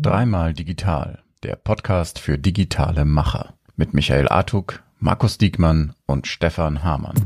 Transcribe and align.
Dreimal 0.00 0.54
Digital, 0.54 1.18
der 1.42 1.56
Podcast 1.56 2.18
für 2.18 2.38
digitale 2.38 3.04
Macher 3.04 3.52
mit 3.76 3.92
Michael 3.92 4.28
Artuk, 4.28 4.82
Markus 4.98 5.36
Diekmann 5.36 5.92
und 6.06 6.26
Stefan 6.26 6.82
Hamann. 6.82 7.16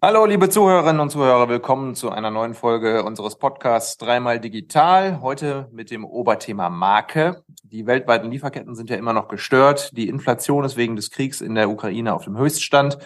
Hallo, 0.00 0.24
liebe 0.24 0.48
Zuhörerinnen 0.48 1.00
und 1.00 1.10
Zuhörer, 1.10 1.50
willkommen 1.50 1.94
zu 1.94 2.10
einer 2.10 2.30
neuen 2.30 2.54
Folge 2.54 3.04
unseres 3.04 3.36
Podcasts 3.36 3.98
Dreimal 3.98 4.40
Digital. 4.40 5.20
Heute 5.20 5.68
mit 5.70 5.90
dem 5.90 6.06
Oberthema 6.06 6.70
Marke. 6.70 7.44
Die 7.62 7.86
weltweiten 7.86 8.30
Lieferketten 8.30 8.74
sind 8.74 8.88
ja 8.88 8.96
immer 8.96 9.12
noch 9.12 9.28
gestört. 9.28 9.90
Die 9.94 10.08
Inflation 10.08 10.64
ist 10.64 10.78
wegen 10.78 10.96
des 10.96 11.10
Kriegs 11.10 11.42
in 11.42 11.54
der 11.54 11.68
Ukraine 11.68 12.14
auf 12.14 12.24
dem 12.24 12.38
Höchststand. 12.38 12.96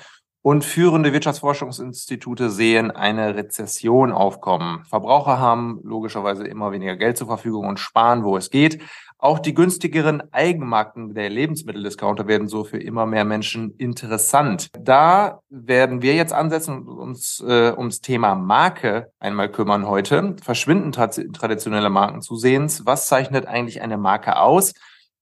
Und 0.42 0.64
führende 0.64 1.12
Wirtschaftsforschungsinstitute 1.12 2.50
sehen 2.50 2.92
eine 2.92 3.34
Rezession 3.34 4.12
aufkommen. 4.12 4.84
Verbraucher 4.84 5.40
haben 5.40 5.80
logischerweise 5.82 6.46
immer 6.46 6.70
weniger 6.70 6.96
Geld 6.96 7.16
zur 7.16 7.26
Verfügung 7.26 7.66
und 7.66 7.80
sparen, 7.80 8.22
wo 8.22 8.36
es 8.36 8.50
geht. 8.50 8.80
Auch 9.18 9.38
die 9.38 9.54
günstigeren 9.54 10.22
Eigenmarken 10.32 11.14
der 11.14 11.30
Lebensmitteldiscounter 11.30 12.28
werden 12.28 12.48
so 12.48 12.64
für 12.64 12.78
immer 12.78 13.06
mehr 13.06 13.24
Menschen 13.24 13.74
interessant. 13.78 14.68
Da 14.78 15.40
werden 15.48 16.02
wir 16.02 16.14
jetzt 16.14 16.34
ansetzen 16.34 16.86
und 16.86 16.98
uns 16.98 17.42
äh, 17.44 17.72
ums 17.76 18.02
Thema 18.02 18.34
Marke 18.34 19.10
einmal 19.18 19.50
kümmern 19.50 19.86
heute. 19.88 20.36
Verschwinden 20.42 20.92
traditionelle 20.92 21.88
Marken 21.88 22.20
zusehends? 22.20 22.84
Was 22.84 23.06
zeichnet 23.06 23.46
eigentlich 23.46 23.80
eine 23.80 23.96
Marke 23.96 24.38
aus? 24.38 24.74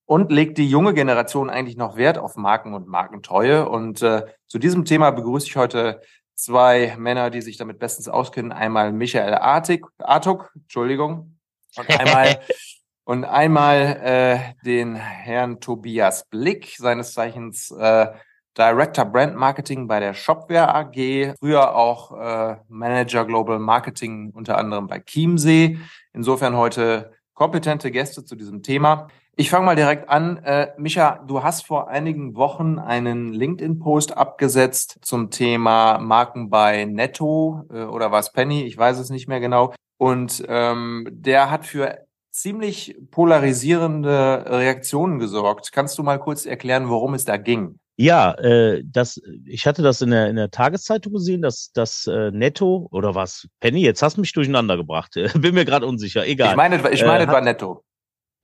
Und 0.07 0.31
legt 0.31 0.59
die 0.59 0.69
junge 0.69 0.93
Generation 0.93 1.49
eigentlich 1.49 1.77
noch 1.77 1.97
Wert 1.97 2.19
auf 2.19 2.37
Marken 2.37 2.75
und 2.75 2.87
Markentreue? 2.87 3.69
Und 3.69 4.03
äh, 4.03 4.25
zu 4.47 4.59
diesem 4.59 4.85
Thema 4.85 5.11
begrüße 5.11 5.47
ich 5.47 5.57
heute 5.57 6.03
zwei 6.35 6.95
Männer, 6.99 7.31
die 7.31 7.41
sich 7.41 7.57
damit 7.57 7.79
bestens 7.79 8.09
auskennen. 8.09 8.53
Einmal 8.53 8.93
Michael 8.93 9.35
Artig, 9.35 9.87
Artuk, 9.99 10.53
Entschuldigung, 10.55 11.39
und 11.77 11.91
einmal 11.99 12.41
und 13.05 13.25
einmal 13.25 14.01
äh, 14.03 14.65
den 14.65 14.97
Herrn 14.97 15.61
Tobias 15.61 16.25
Blick, 16.29 16.75
seines 16.79 17.13
Zeichens 17.13 17.71
äh, 17.71 18.09
Director 18.57 19.05
Brand 19.05 19.37
Marketing 19.37 19.89
bei 19.89 20.01
der 20.01 20.15
Shopware 20.15 20.75
AG, 20.75 21.35
früher 21.39 21.75
auch 21.75 22.13
äh, 22.13 22.57
Manager 22.69 23.25
Global 23.25 23.59
Marketing 23.59 24.31
unter 24.33 24.59
anderem 24.59 24.87
bei 24.87 25.01
Chiemsee. 25.01 25.79
Insofern 26.13 26.57
heute 26.57 27.13
kompetente 27.35 27.91
Gäste 27.91 28.25
zu 28.25 28.37
diesem 28.37 28.63
Thema. 28.63 29.09
Ich 29.37 29.51
fange 29.51 29.67
mal 29.67 29.75
direkt 29.75 30.09
an. 30.09 30.37
Äh, 30.45 30.69
Micha, 30.79 31.21
du 31.27 31.43
hast 31.43 31.67
vor 31.67 31.89
einigen 31.89 32.37
Wochen 32.37 32.79
einen 32.79 33.33
LinkedIn-Post 33.33 34.17
abgesetzt 34.17 34.99
zum 35.03 35.31
Thema 35.31 35.99
Marken 35.99 36.51
bei 36.51 36.85
Netto 36.85 37.65
äh, 37.73 37.83
oder 37.83 38.13
was 38.13 38.33
Penny, 38.33 38.63
ich 38.63 38.79
weiß 38.79 38.99
es 38.99 39.11
nicht 39.11 39.27
mehr 39.27 39.41
genau. 39.41 39.75
Und 39.99 40.45
ähm, 40.49 41.09
der 41.11 41.51
hat 41.51 41.67
für 41.67 42.07
ziemlich 42.31 42.97
polarisierende 43.11 44.45
Reaktionen 44.47 45.19
gesorgt. 45.19 45.73
Kannst 45.73 45.99
du 45.99 46.03
mal 46.03 46.19
kurz 46.19 46.47
erklären, 46.47 46.89
worum 46.89 47.15
es 47.15 47.25
da 47.25 47.37
ging? 47.37 47.79
Ja, 47.97 48.33
äh, 48.35 48.83
das, 48.85 49.21
ich 49.47 49.67
hatte 49.67 49.83
das 49.83 50.01
in 50.01 50.11
der, 50.11 50.29
in 50.29 50.37
der 50.37 50.51
Tageszeitung 50.51 51.13
gesehen, 51.13 51.43
dass 51.43 51.71
das 51.73 52.09
äh, 52.09 52.33
Netto 52.33 52.89
oder 52.91 53.15
was? 53.15 53.47
Penny, 53.61 53.83
jetzt 53.83 54.03
hast 54.03 54.17
du 54.17 54.21
mich 54.21 54.33
durcheinander 54.33 54.77
gebracht. 54.77 55.15
Bin 55.35 55.55
mir 55.55 55.65
gerade 55.65 55.87
unsicher. 55.87 56.27
Egal. 56.27 56.51
Ich 56.51 56.57
meine, 56.57 56.77
ich 56.91 57.05
meine, 57.05 57.25
äh, 57.25 57.29
war 57.29 57.41
Netto. 57.41 57.84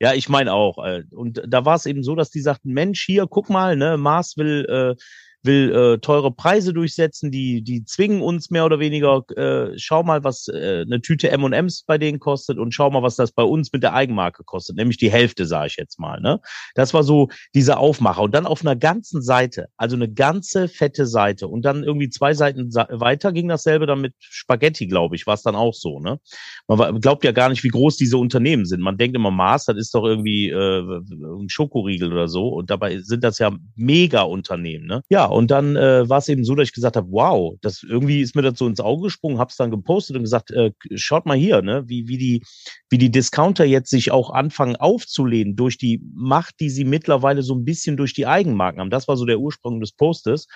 Ja, 0.00 0.14
ich 0.14 0.28
meine 0.30 0.52
auch. 0.54 0.82
Äh, 0.84 1.04
und 1.10 1.42
da 1.46 1.64
war 1.66 1.76
es 1.76 1.84
eben 1.84 2.02
so, 2.02 2.14
dass 2.14 2.30
die 2.30 2.40
sagten, 2.40 2.72
Mensch, 2.72 3.04
hier, 3.04 3.26
guck 3.26 3.50
mal, 3.50 3.76
ne, 3.76 3.98
Mars 3.98 4.36
will 4.38 4.64
äh, 4.68 5.02
will 5.42 5.72
äh, 5.74 5.98
teure 5.98 6.30
Preise 6.30 6.72
durchsetzen, 6.72 7.30
die, 7.30 7.62
die 7.62 7.84
zwingen 7.84 8.20
uns 8.20 8.50
mehr 8.50 8.66
oder 8.66 8.78
weniger, 8.78 9.22
äh, 9.36 9.72
schau 9.76 10.02
mal, 10.02 10.22
was 10.22 10.48
äh, 10.48 10.84
eine 10.86 11.00
Tüte 11.00 11.30
M&M's 11.30 11.84
bei 11.86 11.96
denen 11.96 12.18
kostet 12.18 12.58
und 12.58 12.74
schau 12.74 12.90
mal, 12.90 13.02
was 13.02 13.16
das 13.16 13.32
bei 13.32 13.42
uns 13.42 13.72
mit 13.72 13.82
der 13.82 13.94
Eigenmarke 13.94 14.44
kostet, 14.44 14.76
nämlich 14.76 14.98
die 14.98 15.10
Hälfte, 15.10 15.46
sage 15.46 15.68
ich 15.68 15.76
jetzt 15.76 15.98
mal. 15.98 16.20
Ne? 16.20 16.40
Das 16.74 16.92
war 16.92 17.02
so 17.02 17.28
dieser 17.54 17.78
Aufmacher. 17.78 18.22
Und 18.22 18.34
dann 18.34 18.46
auf 18.46 18.60
einer 18.60 18.76
ganzen 18.76 19.22
Seite, 19.22 19.68
also 19.76 19.96
eine 19.96 20.12
ganze 20.12 20.68
fette 20.68 21.06
Seite 21.06 21.48
und 21.48 21.64
dann 21.64 21.84
irgendwie 21.84 22.10
zwei 22.10 22.34
Seiten 22.34 22.72
weiter 22.74 23.32
ging 23.32 23.48
dasselbe 23.48 23.86
dann 23.86 24.00
mit 24.00 24.14
Spaghetti, 24.18 24.86
glaube 24.86 25.16
ich, 25.16 25.26
war 25.26 25.34
es 25.34 25.42
dann 25.42 25.56
auch 25.56 25.74
so. 25.74 26.00
Ne? 26.00 26.20
Man 26.68 27.00
glaubt 27.00 27.24
ja 27.24 27.32
gar 27.32 27.48
nicht, 27.48 27.64
wie 27.64 27.68
groß 27.68 27.96
diese 27.96 28.18
Unternehmen 28.18 28.66
sind. 28.66 28.80
Man 28.80 28.98
denkt 28.98 29.16
immer, 29.16 29.30
Mars, 29.30 29.64
das 29.64 29.76
ist 29.76 29.94
doch 29.94 30.04
irgendwie 30.04 30.50
äh, 30.50 30.80
ein 30.80 31.48
Schokoriegel 31.48 32.12
oder 32.12 32.28
so 32.28 32.48
und 32.48 32.68
dabei 32.70 32.98
sind 32.98 33.24
das 33.24 33.38
ja 33.38 33.52
Mega-Unternehmen. 33.76 34.86
Ne? 34.86 35.02
Ja, 35.08 35.29
und 35.30 35.50
dann 35.50 35.76
äh, 35.76 36.08
war 36.08 36.18
es 36.18 36.28
eben 36.28 36.44
so, 36.44 36.54
dass 36.54 36.68
ich 36.68 36.72
gesagt 36.72 36.96
habe, 36.96 37.10
wow, 37.10 37.56
das 37.60 37.82
irgendwie 37.82 38.20
ist 38.20 38.34
mir 38.34 38.42
das 38.42 38.58
so 38.58 38.66
ins 38.66 38.80
Auge 38.80 39.04
gesprungen, 39.04 39.38
habe 39.38 39.50
es 39.50 39.56
dann 39.56 39.70
gepostet 39.70 40.16
und 40.16 40.22
gesagt, 40.22 40.50
äh, 40.50 40.72
schaut 40.94 41.26
mal 41.26 41.36
hier, 41.36 41.62
ne, 41.62 41.84
wie, 41.86 42.08
wie 42.08 42.18
die, 42.18 42.42
wie 42.90 42.98
die 42.98 43.10
Discounter 43.10 43.64
jetzt 43.64 43.90
sich 43.90 44.10
auch 44.10 44.30
anfangen 44.30 44.76
aufzulehnen 44.76 45.56
durch 45.56 45.78
die 45.78 46.02
Macht, 46.14 46.56
die 46.60 46.70
sie 46.70 46.84
mittlerweile 46.84 47.42
so 47.42 47.54
ein 47.54 47.64
bisschen 47.64 47.96
durch 47.96 48.14
die 48.14 48.26
Eigenmarken 48.26 48.80
haben. 48.80 48.90
Das 48.90 49.08
war 49.08 49.16
so 49.16 49.24
der 49.24 49.40
Ursprung 49.40 49.80
des 49.80 49.92
Postes. 49.92 50.46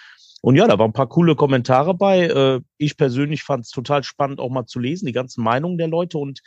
Und 0.42 0.56
ja, 0.56 0.66
da 0.66 0.78
waren 0.78 0.90
ein 0.90 0.94
paar 0.94 1.08
coole 1.08 1.36
Kommentare 1.36 1.94
bei. 1.94 2.26
Äh, 2.26 2.60
ich 2.76 2.96
persönlich 2.96 3.42
fand 3.42 3.64
es 3.64 3.70
total 3.70 4.04
spannend, 4.04 4.40
auch 4.40 4.50
mal 4.50 4.66
zu 4.66 4.78
lesen, 4.78 5.06
die 5.06 5.12
ganzen 5.12 5.42
Meinungen 5.42 5.78
der 5.78 5.88
Leute 5.88 6.18
und 6.18 6.40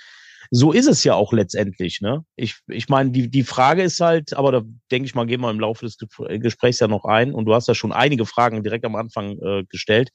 so 0.52 0.72
ist 0.72 0.88
es 0.88 1.03
ja 1.03 1.16
auch 1.16 1.34
letztendlich. 1.34 2.02
Ne? 2.02 2.24
Ich, 2.35 2.56
ich 2.68 2.90
meine, 2.90 3.12
die, 3.12 3.30
die 3.30 3.44
Frage 3.44 3.84
ist 3.84 4.00
halt, 4.00 4.35
aber 4.35 4.52
da 4.52 4.62
denke 4.91 5.06
ich 5.06 5.16
mal, 5.16 5.25
gehen 5.25 5.41
wir 5.41 5.50
im 5.50 5.59
Laufe 5.59 5.85
des 5.85 5.97
Gesprächs 6.40 6.80
ja 6.80 6.88
noch 6.88 7.06
ein. 7.06 7.34
Und 7.34 7.46
du 7.46 7.53
hast 7.53 7.68
ja 7.68 7.75
schon 7.75 7.91
einige 7.91 8.25
Fragen 8.25 8.63
direkt 8.63 8.86
am 8.86 8.96
Anfang 8.96 9.38
äh, 9.40 9.63
gestellt. 9.69 10.09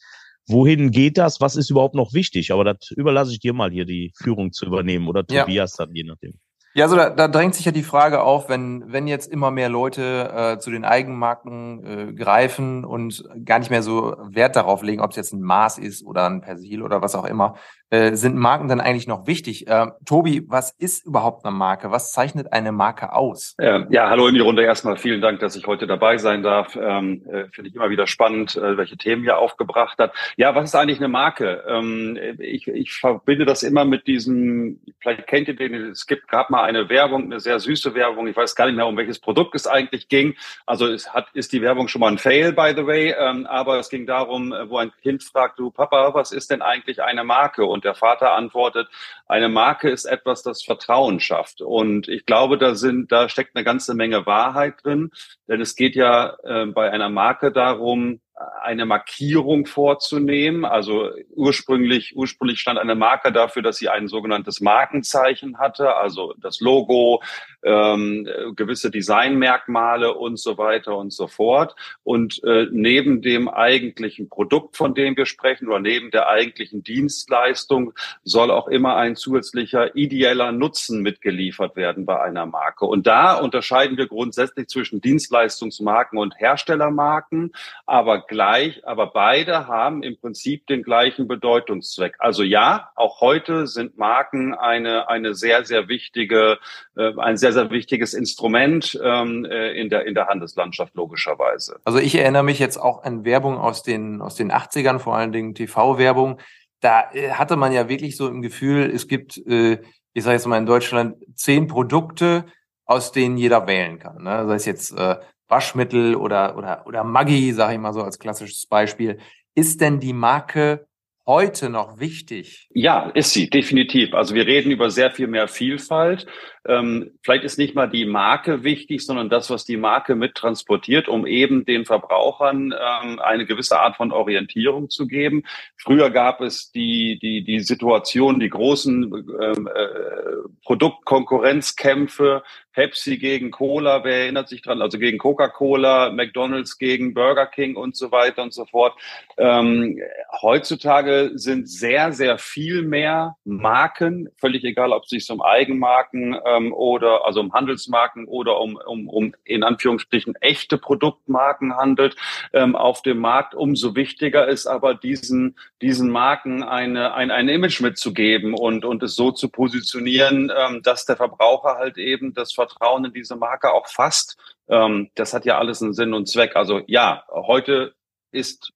Wohin 0.49 0.91
geht 0.91 1.19
das? 1.19 1.41
Was 1.41 1.57
ist 1.57 1.71
überhaupt 1.71 1.95
noch 1.95 2.13
wichtig? 2.15 2.53
Aber 2.53 2.65
das 2.65 2.91
überlasse 2.91 3.33
ich 3.33 3.41
dir 3.41 3.53
mal 3.53 3.71
hier 3.71 3.85
die 3.85 4.13
Führung 4.17 4.53
zu 4.53 4.67
übernehmen 4.67 5.09
oder 5.09 5.25
Tobias 5.25 5.77
ja. 5.79 5.87
dann, 5.87 5.95
je 5.95 6.05
nachdem. 6.05 6.35
Ja, 6.75 6.87
also 6.87 6.97
da, 6.97 7.11
da 7.11 7.29
drängt 7.29 7.55
sich 7.55 7.67
ja 7.67 7.73
die 7.73 7.83
Frage 7.83 8.23
auf, 8.23 8.49
wenn, 8.49 8.85
wenn 8.87 9.07
jetzt 9.07 9.31
immer 9.31 9.51
mehr 9.51 9.69
Leute 9.69 10.33
äh, 10.35 10.59
zu 10.59 10.71
den 10.71 10.87
Eigenmarken 10.87 11.85
äh, 11.85 12.13
greifen 12.15 12.87
und 12.87 13.29
gar 13.45 13.59
nicht 13.59 13.71
mehr 13.71 13.83
so 13.83 14.17
Wert 14.31 14.57
darauf 14.57 14.83
legen, 14.83 15.03
ob 15.03 15.11
es 15.11 15.17
jetzt 15.17 15.35
ein 15.35 15.43
Maß 15.43 15.77
ist 15.77 16.03
oder 16.03 16.27
ein 16.27 16.41
Persil 16.41 16.83
oder 16.83 17.03
was 17.03 17.15
auch 17.15 17.27
immer, 17.27 17.57
äh, 17.93 18.17
sind 18.17 18.37
Marken 18.37 18.69
dann 18.69 18.81
eigentlich 18.81 19.07
noch 19.07 19.27
wichtig? 19.27 19.69
Äh, 19.69 19.89
Tobi, 20.07 20.45
was 20.49 20.71
ist 20.71 21.05
überhaupt 21.05 21.45
eine 21.45 21.55
Marke? 21.55 21.91
Was 21.91 22.11
zeichnet 22.11 22.51
eine 22.51 22.73
Marke 22.73 23.13
aus? 23.13 23.55
Ja, 23.61 23.87
ja, 23.91 24.09
hallo 24.09 24.29
in 24.29 24.35
die 24.35 24.41
Runde. 24.41 24.63
Erstmal 24.63 24.97
vielen 24.97 25.21
Dank, 25.21 25.41
dass 25.41 25.57
ich 25.57 25.67
heute 25.67 25.87
dabei 25.87 26.17
sein 26.17 26.43
darf. 26.43 26.75
Ähm, 26.75 27.23
äh, 27.27 27.45
Finde 27.53 27.69
ich 27.69 27.77
immer 27.77 27.91
wieder 27.91 28.07
spannend, 28.07 28.57
äh, 28.57 28.79
welche 28.79 28.97
Themen 28.97 29.25
ihr 29.25 29.37
aufgebracht 29.37 29.99
hat. 29.99 30.15
Ja, 30.39 30.55
was 30.55 30.71
ist 30.71 30.75
eigentlich 30.75 31.01
eine 31.01 31.09
Marke? 31.09 31.65
Ähm, 31.69 32.19
ich, 32.39 32.67
ich 32.67 32.95
verbinde 32.95 33.45
das 33.45 33.63
immer 33.63 33.85
mit 33.85 34.07
diesem, 34.07 34.81
vielleicht 35.01 35.27
kennt 35.27 35.49
ihr 35.49 35.57
den, 35.57 35.75
es 35.75 36.07
gibt 36.07 36.29
gab 36.29 36.49
mal 36.49 36.63
eine 36.63 36.89
Werbung, 36.89 37.25
eine 37.25 37.41
sehr 37.41 37.61
süße 37.61 37.95
Werbung. 37.95 38.27
Ich 38.27 38.37
weiß 38.37 38.57
gar 38.57 38.67
nicht 38.67 38.77
mehr, 38.77 38.87
um 38.87 38.97
welches 38.97 39.19
Produkt 39.19 39.55
es 39.55 39.67
eigentlich 39.67 40.09
ging. 40.09 40.35
Also 40.65 40.87
es 40.87 41.13
hat, 41.13 41.27
ist 41.35 41.53
die 41.53 41.61
Werbung 41.61 41.89
schon 41.89 42.01
mal 42.01 42.11
ein 42.11 42.17
Fail, 42.17 42.55
by 42.55 42.73
the 42.75 42.87
way. 42.87 43.15
Ähm, 43.19 43.45
aber 43.47 43.79
es 43.79 43.91
ging 43.91 44.07
darum, 44.07 44.55
äh, 44.55 44.71
wo 44.71 44.79
ein 44.79 44.93
Kind 45.03 45.23
fragt, 45.23 45.59
du 45.59 45.71
Papa, 45.71 46.15
was 46.15 46.33
ist 46.33 46.51
denn 46.51 46.63
eigentlich 46.63 47.03
eine 47.03 47.23
Marke? 47.23 47.67
Und 47.67 47.82
der 47.85 47.95
Vater 47.95 48.33
antwortet, 48.33 48.89
eine 49.27 49.49
Marke 49.49 49.91
ist 49.91 50.07
etwas, 50.07 50.43
das 50.43 50.63
Vertrauen 50.63 51.21
schafft. 51.21 51.61
Und 51.61 52.09
ich 52.09 52.25
glaube, 52.25 52.57
da 52.57 52.75
sind, 52.75 53.13
da 53.13 53.29
steckt 53.29 53.55
eine 53.55 53.65
ganze 53.65 53.95
Menge 53.95 54.25
Wahrheit 54.25 54.75
drin. 54.83 55.11
Denn 55.49 55.61
es 55.61 55.77
geht 55.77 55.95
ja 55.95 56.37
äh, 56.45 56.67
bei 56.67 56.91
einer 56.91 57.11
Marke 57.11 57.53
darum, 57.53 58.22
eine 58.63 58.87
Markierung 58.87 59.67
vorzunehmen. 59.67 60.65
Also 60.65 61.11
ursprünglich, 61.35 62.17
ursprünglich 62.17 62.61
stand 62.61 62.79
eine 62.79 62.95
Marke 62.95 63.33
dafür, 63.33 63.63
dass 63.63 63.77
sie 63.77 63.89
ein 63.89 64.09
sogenanntes 64.09 64.61
Markenzeichen 64.61 65.59
hatte, 65.59 65.97
also 65.97 66.35
das 66.39 66.61
Logo, 66.61 67.23
ähm, 67.63 68.27
gewisse 68.57 68.91
Designmerkmale 68.91 70.15
und 70.15 70.39
so 70.39 70.59
weiter 70.59 70.97
und 70.97 71.13
so 71.13 71.27
fort. 71.27 71.77
Und 72.03 72.43
äh, 72.45 72.67
neben 72.71 73.23
dem 73.23 73.49
eigentlichen 73.49 74.29
Produkt, 74.29 74.77
von 74.77 74.95
dem 74.95 75.17
wir 75.17 75.27
sprechen, 75.27 75.69
oder 75.69 75.81
neben 75.81 76.11
der 76.11 76.29
eigentlichen 76.29 76.83
Dienstleistung, 76.83 77.93
soll 78.25 78.51
auch 78.51 78.69
immer 78.69 78.97
ein 78.97 79.15
zusätzlicher 79.17 79.95
ideeller 79.95 80.53
Nutzen 80.53 81.03
mitgeliefert 81.03 81.77
werden 81.77 82.07
bei 82.07 82.21
einer 82.21 82.47
Marke. 82.47 82.87
Und 82.87 83.07
da 83.07 83.35
unterscheiden 83.35 83.97
wir 83.97 84.07
grundsätzlich 84.07 84.69
zwischen 84.69 85.01
Dienstleistungsmarken 85.01 86.19
und 86.19 86.39
Herstellermarken, 86.39 87.53
aber 87.87 88.27
gleich, 88.33 88.85
aber 88.85 89.07
beide 89.07 89.69
haben 89.69 90.03
im 90.03 90.19
Prinzip 90.19 90.67
den 90.67 90.83
gleichen 90.83 91.29
Bedeutungszweck. 91.29 92.17
Also 92.19 92.43
ja, 92.43 92.91
auch 92.97 93.21
heute 93.21 93.69
sind 93.69 93.97
Marken 93.97 94.55
eine, 94.55 95.09
eine 95.09 95.35
sehr, 95.35 95.65
sehr 95.65 95.87
wichtige, 95.87 96.59
äh, 96.97 97.13
ein 97.19 97.37
sehr, 97.37 97.53
sehr 97.53 97.71
wichtiges 97.71 98.15
Instrument 98.15 98.99
ähm, 99.03 99.45
äh, 99.45 99.73
in, 99.81 99.91
der, 99.91 100.07
in 100.07 100.15
der 100.15 100.27
Handelslandschaft 100.27 100.95
logischerweise. 100.97 101.79
Also 101.85 101.99
ich 102.01 102.17
erinnere 102.17 102.43
mich 102.43 102.59
jetzt 102.59 102.79
auch 102.79 103.05
an 103.05 103.25
Werbung 103.25 103.59
aus 103.59 103.85
den, 103.85 104.21
aus 104.21 104.35
den 104.35 104.51
80ern, 104.51 104.99
vor 104.99 105.17
allen 105.17 105.31
Dingen 105.31 105.55
TV-Werbung. 105.55 106.41
Da 106.81 107.13
äh, 107.13 107.31
hatte 107.31 107.57
man 107.57 107.73
ja 107.73 107.89
wirklich 107.89 108.17
so 108.17 108.29
im 108.29 108.43
Gefühl, 108.43 108.91
es 108.93 109.07
gibt, 109.07 109.39
äh, 109.47 109.79
ich 110.13 110.25
sage 110.25 110.35
jetzt 110.35 110.47
mal 110.47 110.59
in 110.59 110.67
Deutschland, 110.67 111.17
zehn 111.37 111.69
Produkte, 111.69 112.47
aus 112.85 113.13
denen 113.13 113.37
jeder 113.37 113.67
wählen 113.67 113.99
kann. 113.99 114.23
Ne? 114.25 114.47
Sei 114.49 114.55
es 114.55 114.65
jetzt 114.67 114.93
äh, 114.99 115.17
Waschmittel 115.53 116.17
oder, 116.17 116.57
oder, 116.57 116.85
oder 116.87 117.05
Maggi, 117.05 117.53
sage 117.53 117.75
ich 117.75 117.79
mal 117.79 117.93
so 117.93 118.03
als 118.03 118.19
klassisches 118.19 118.67
Beispiel. 118.67 119.19
Ist 119.55 119.83
denn 119.83 120.01
die 120.01 120.15
Marke 120.15 120.87
heute 121.27 121.69
noch 121.69 122.01
wichtig? 122.01 122.69
Ja, 122.75 123.11
ist 123.11 123.33
sie, 123.33 123.51
definitiv. 123.51 124.15
Also 124.15 124.35
wir 124.35 124.47
reden 124.47 124.71
über 124.73 124.91
sehr 124.91 125.11
viel 125.11 125.27
mehr 125.29 125.47
Vielfalt. 125.49 126.27
Ähm, 126.67 127.19
vielleicht 127.23 127.45
ist 127.45 127.59
nicht 127.59 127.75
mal 127.75 127.89
die 127.89 128.05
Marke 128.05 128.63
wichtig, 128.63 129.05
sondern 129.05 129.29
das, 129.29 129.51
was 129.51 129.65
die 129.65 129.77
Marke 129.77 130.15
mit 130.15 130.35
transportiert, 130.35 131.09
um 131.09 131.27
eben 131.27 131.65
den 131.65 131.85
Verbrauchern 131.85 132.73
ähm, 132.73 133.19
eine 133.19 133.47
gewisse 133.47 133.81
Art 133.81 133.97
von 133.97 134.13
Orientierung 134.13 134.89
zu 134.89 135.07
geben. 135.07 135.43
Früher 135.77 136.11
gab 136.11 136.41
es 136.41 136.71
die, 136.71 137.19
die, 137.21 137.43
die 137.43 137.61
Situation, 137.61 138.39
die 138.39 138.49
großen 138.49 139.13
ähm, 139.41 139.69
äh, 139.75 140.49
Produktkonkurrenzkämpfe, 140.65 142.43
Pepsi 142.73 143.19
gegen 143.19 143.51
Cola, 143.51 144.03
wer 144.05 144.23
erinnert 144.23 144.49
sich 144.49 144.63
dran? 144.63 144.81
Also 144.81 144.99
gegen 144.99 145.19
Coca-Cola, 145.19 146.11
McDonald's 146.11 146.79
gegen 146.79 147.13
Burger 147.13 147.47
King 147.47 147.77
und 147.77 147.97
so 147.97 148.11
weiter 148.11 148.43
und 148.43 148.55
so 148.55 148.65
fort. 148.65 148.95
Ähm, 149.37 150.01
heutzutage 150.41 151.33
sind 151.35 151.69
sehr, 151.69 152.13
sehr 152.13 152.39
viel 152.39 152.83
mehr 152.83 153.37
Marken, 153.45 154.31
völlig 154.37 154.65
egal, 154.65 154.93
ob 154.93 155.05
es 155.05 155.11
sich 155.11 155.31
um 155.31 155.43
Eigenmarken 155.43 156.35
ähm, 156.57 156.73
oder 156.73 157.25
also 157.25 157.41
um 157.41 157.53
Handelsmarken 157.53 158.27
oder 158.27 158.61
um, 158.61 158.77
um, 158.77 159.09
um 159.09 159.35
in 159.45 159.63
Anführungsstrichen 159.63 160.37
echte 160.37 160.79
Produktmarken 160.79 161.77
handelt 161.77 162.17
ähm, 162.53 162.77
auf 162.77 163.03
dem 163.03 163.19
Markt. 163.19 163.55
Umso 163.55 163.95
wichtiger 163.95 164.49
ist 164.49 164.67
aber 164.67 164.95
diesen, 164.95 165.57
diesen 165.81 166.11
Marken 166.11 166.63
eine, 166.63 167.15
ein, 167.15 167.31
ein 167.31 167.49
Image 167.49 167.81
mitzugeben 167.81 168.55
und, 168.55 168.85
und 168.85 169.03
es 169.03 169.15
so 169.15 169.31
zu 169.31 169.49
positionieren, 169.49 170.53
ähm, 170.57 170.83
dass 170.83 171.05
der 171.05 171.17
Verbraucher 171.17 171.77
halt 171.77 171.99
eben 171.99 172.35
das 172.35 172.53
Vertrauen 172.53 173.05
in 173.05 173.13
diese 173.13 173.37
Marke 173.37 173.73
auch 173.73 173.89
fasst. 173.89 174.37
Ähm, 174.69 175.11
das 175.15 175.35
hat 175.35 175.45
ja 175.45 175.59
alles 175.59 175.83
einen 175.83 175.95
Sinn 175.95 176.15
und 176.15 176.29
Zweck. 176.29 176.57
Also 176.57 176.81
ja, 176.87 177.25
heute 177.31 177.95
ist 178.31 178.73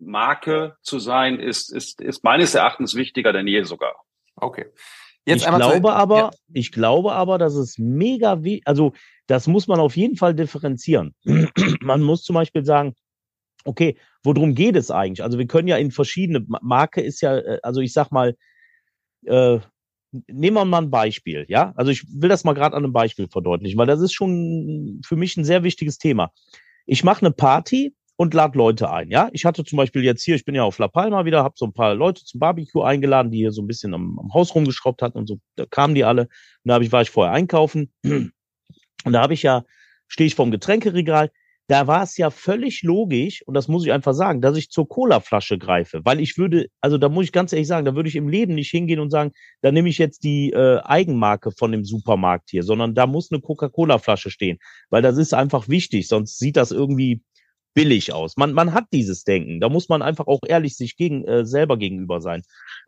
Marke 0.00 0.76
zu 0.82 0.98
sein, 0.98 1.38
ist, 1.38 1.72
ist, 1.72 2.00
ist 2.00 2.24
meines 2.24 2.54
Erachtens 2.54 2.94
wichtiger 2.94 3.32
denn 3.32 3.46
je 3.46 3.62
sogar. 3.62 4.04
Okay. 4.36 4.66
Jetzt 5.30 5.46
ich 5.46 5.54
glaube 5.54 5.92
aber, 5.92 6.16
ja. 6.16 6.30
ich 6.52 6.72
glaube 6.72 7.12
aber, 7.12 7.38
dass 7.38 7.54
es 7.54 7.78
mega 7.78 8.42
wie, 8.42 8.62
also 8.64 8.92
das 9.26 9.46
muss 9.46 9.68
man 9.68 9.80
auf 9.80 9.96
jeden 9.96 10.16
Fall 10.16 10.34
differenzieren. 10.34 11.14
man 11.80 12.02
muss 12.02 12.22
zum 12.22 12.34
Beispiel 12.34 12.64
sagen, 12.64 12.94
okay, 13.64 13.96
worum 14.22 14.54
geht 14.54 14.76
es 14.76 14.90
eigentlich? 14.90 15.22
Also 15.22 15.38
wir 15.38 15.46
können 15.46 15.68
ja 15.68 15.76
in 15.76 15.90
verschiedene, 15.90 16.44
Marke 16.62 17.00
ist 17.00 17.20
ja, 17.20 17.38
äh, 17.38 17.58
also 17.62 17.80
ich 17.80 17.92
sag 17.92 18.10
mal, 18.10 18.36
äh, 19.26 19.58
nehmen 20.26 20.56
wir 20.56 20.64
mal 20.64 20.82
ein 20.82 20.90
Beispiel, 20.90 21.46
ja? 21.48 21.72
Also 21.76 21.92
ich 21.92 22.04
will 22.08 22.28
das 22.28 22.44
mal 22.44 22.54
gerade 22.54 22.76
an 22.76 22.84
einem 22.84 22.92
Beispiel 22.92 23.28
verdeutlichen, 23.28 23.78
weil 23.78 23.86
das 23.86 24.00
ist 24.00 24.12
schon 24.12 25.00
für 25.04 25.16
mich 25.16 25.36
ein 25.36 25.44
sehr 25.44 25.62
wichtiges 25.62 25.98
Thema. 25.98 26.32
Ich 26.86 27.04
mache 27.04 27.24
eine 27.24 27.32
Party 27.32 27.94
und 28.20 28.34
lade 28.34 28.58
Leute 28.58 28.90
ein. 28.90 29.10
Ja, 29.10 29.30
ich 29.32 29.46
hatte 29.46 29.64
zum 29.64 29.78
Beispiel 29.78 30.04
jetzt 30.04 30.22
hier, 30.22 30.34
ich 30.34 30.44
bin 30.44 30.54
ja 30.54 30.62
auf 30.62 30.78
La 30.78 30.88
Palma 30.88 31.24
wieder, 31.24 31.42
habe 31.42 31.54
so 31.56 31.64
ein 31.64 31.72
paar 31.72 31.94
Leute 31.94 32.22
zum 32.22 32.38
Barbecue 32.38 32.82
eingeladen, 32.82 33.30
die 33.30 33.38
hier 33.38 33.50
so 33.50 33.62
ein 33.62 33.66
bisschen 33.66 33.94
am, 33.94 34.18
am 34.18 34.34
Haus 34.34 34.54
rumgeschraubt 34.54 35.00
hatten 35.00 35.16
und 35.16 35.26
so. 35.26 35.38
Da 35.56 35.64
kamen 35.64 35.94
die 35.94 36.04
alle. 36.04 36.24
Und 36.24 36.28
da 36.64 36.74
habe 36.74 36.84
ich 36.84 36.92
war 36.92 37.00
ich 37.00 37.08
vorher 37.08 37.32
einkaufen 37.32 37.90
und 38.04 38.32
da 39.06 39.22
habe 39.22 39.32
ich 39.32 39.42
ja 39.42 39.64
stehe 40.06 40.26
ich 40.26 40.34
vorm 40.34 40.50
Getränkeregal. 40.50 41.30
Da 41.66 41.86
war 41.86 42.02
es 42.02 42.18
ja 42.18 42.28
völlig 42.28 42.82
logisch 42.82 43.40
und 43.46 43.54
das 43.54 43.68
muss 43.68 43.86
ich 43.86 43.92
einfach 43.92 44.12
sagen, 44.12 44.42
dass 44.42 44.58
ich 44.58 44.68
zur 44.68 44.86
Colaflasche 44.86 45.56
greife, 45.56 46.02
weil 46.04 46.20
ich 46.20 46.36
würde, 46.36 46.66
also 46.82 46.98
da 46.98 47.08
muss 47.08 47.24
ich 47.24 47.32
ganz 47.32 47.54
ehrlich 47.54 47.68
sagen, 47.68 47.86
da 47.86 47.94
würde 47.94 48.10
ich 48.10 48.16
im 48.16 48.28
Leben 48.28 48.54
nicht 48.54 48.70
hingehen 48.70 49.00
und 49.00 49.08
sagen, 49.08 49.32
da 49.62 49.72
nehme 49.72 49.88
ich 49.88 49.96
jetzt 49.96 50.24
die 50.24 50.50
äh, 50.50 50.80
Eigenmarke 50.82 51.52
von 51.52 51.72
dem 51.72 51.86
Supermarkt 51.86 52.50
hier, 52.50 52.64
sondern 52.64 52.94
da 52.94 53.06
muss 53.06 53.32
eine 53.32 53.40
Coca-Cola-Flasche 53.40 54.30
stehen, 54.30 54.58
weil 54.90 55.00
das 55.00 55.16
ist 55.16 55.32
einfach 55.32 55.68
wichtig, 55.68 56.06
sonst 56.06 56.38
sieht 56.38 56.58
das 56.58 56.70
irgendwie 56.70 57.22
billig 57.74 58.12
aus. 58.12 58.36
Man, 58.36 58.52
man 58.52 58.72
hat 58.72 58.86
dieses 58.92 59.24
Denken. 59.24 59.60
Da 59.60 59.68
muss 59.68 59.88
man 59.88 60.02
einfach 60.02 60.26
auch 60.26 60.40
ehrlich 60.46 60.76
sich 60.76 60.96
gegen, 60.96 61.24
äh, 61.24 61.44
selber 61.44 61.76
gegenüber 61.76 62.20
sein. 62.20 62.42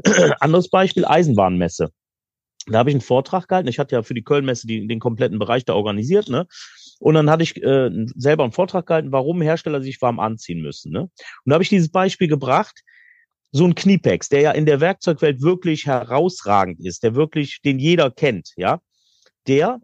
Anderes 0.40 0.68
Beispiel, 0.68 1.04
Eisenbahnmesse. 1.04 1.90
Da 2.66 2.78
habe 2.78 2.90
ich 2.90 2.94
einen 2.94 3.00
Vortrag 3.00 3.48
gehalten. 3.48 3.68
Ich 3.68 3.78
hatte 3.78 3.96
ja 3.96 4.02
für 4.02 4.14
die 4.14 4.22
Kölnmesse 4.22 4.66
die, 4.66 4.86
den 4.86 5.00
kompletten 5.00 5.38
Bereich 5.38 5.64
da 5.64 5.74
organisiert, 5.74 6.28
ne? 6.28 6.46
Und 7.00 7.14
dann 7.14 7.28
hatte 7.28 7.42
ich 7.42 7.60
äh, 7.60 7.90
selber 8.14 8.44
einen 8.44 8.52
Vortrag 8.52 8.86
gehalten, 8.86 9.10
warum 9.10 9.42
Hersteller 9.42 9.82
sich 9.82 10.00
warm 10.00 10.20
anziehen 10.20 10.62
müssen. 10.62 10.92
Ne? 10.92 11.00
Und 11.00 11.10
da 11.46 11.54
habe 11.54 11.64
ich 11.64 11.68
dieses 11.68 11.90
Beispiel 11.90 12.28
gebracht, 12.28 12.84
so 13.50 13.64
ein 13.64 13.74
Kniepex, 13.74 14.28
der 14.28 14.40
ja 14.40 14.50
in 14.52 14.66
der 14.66 14.80
Werkzeugwelt 14.80 15.42
wirklich 15.42 15.86
herausragend 15.86 16.78
ist, 16.80 17.02
der 17.02 17.16
wirklich, 17.16 17.60
den 17.64 17.80
jeder 17.80 18.12
kennt, 18.12 18.52
ja, 18.56 18.80
der 19.48 19.80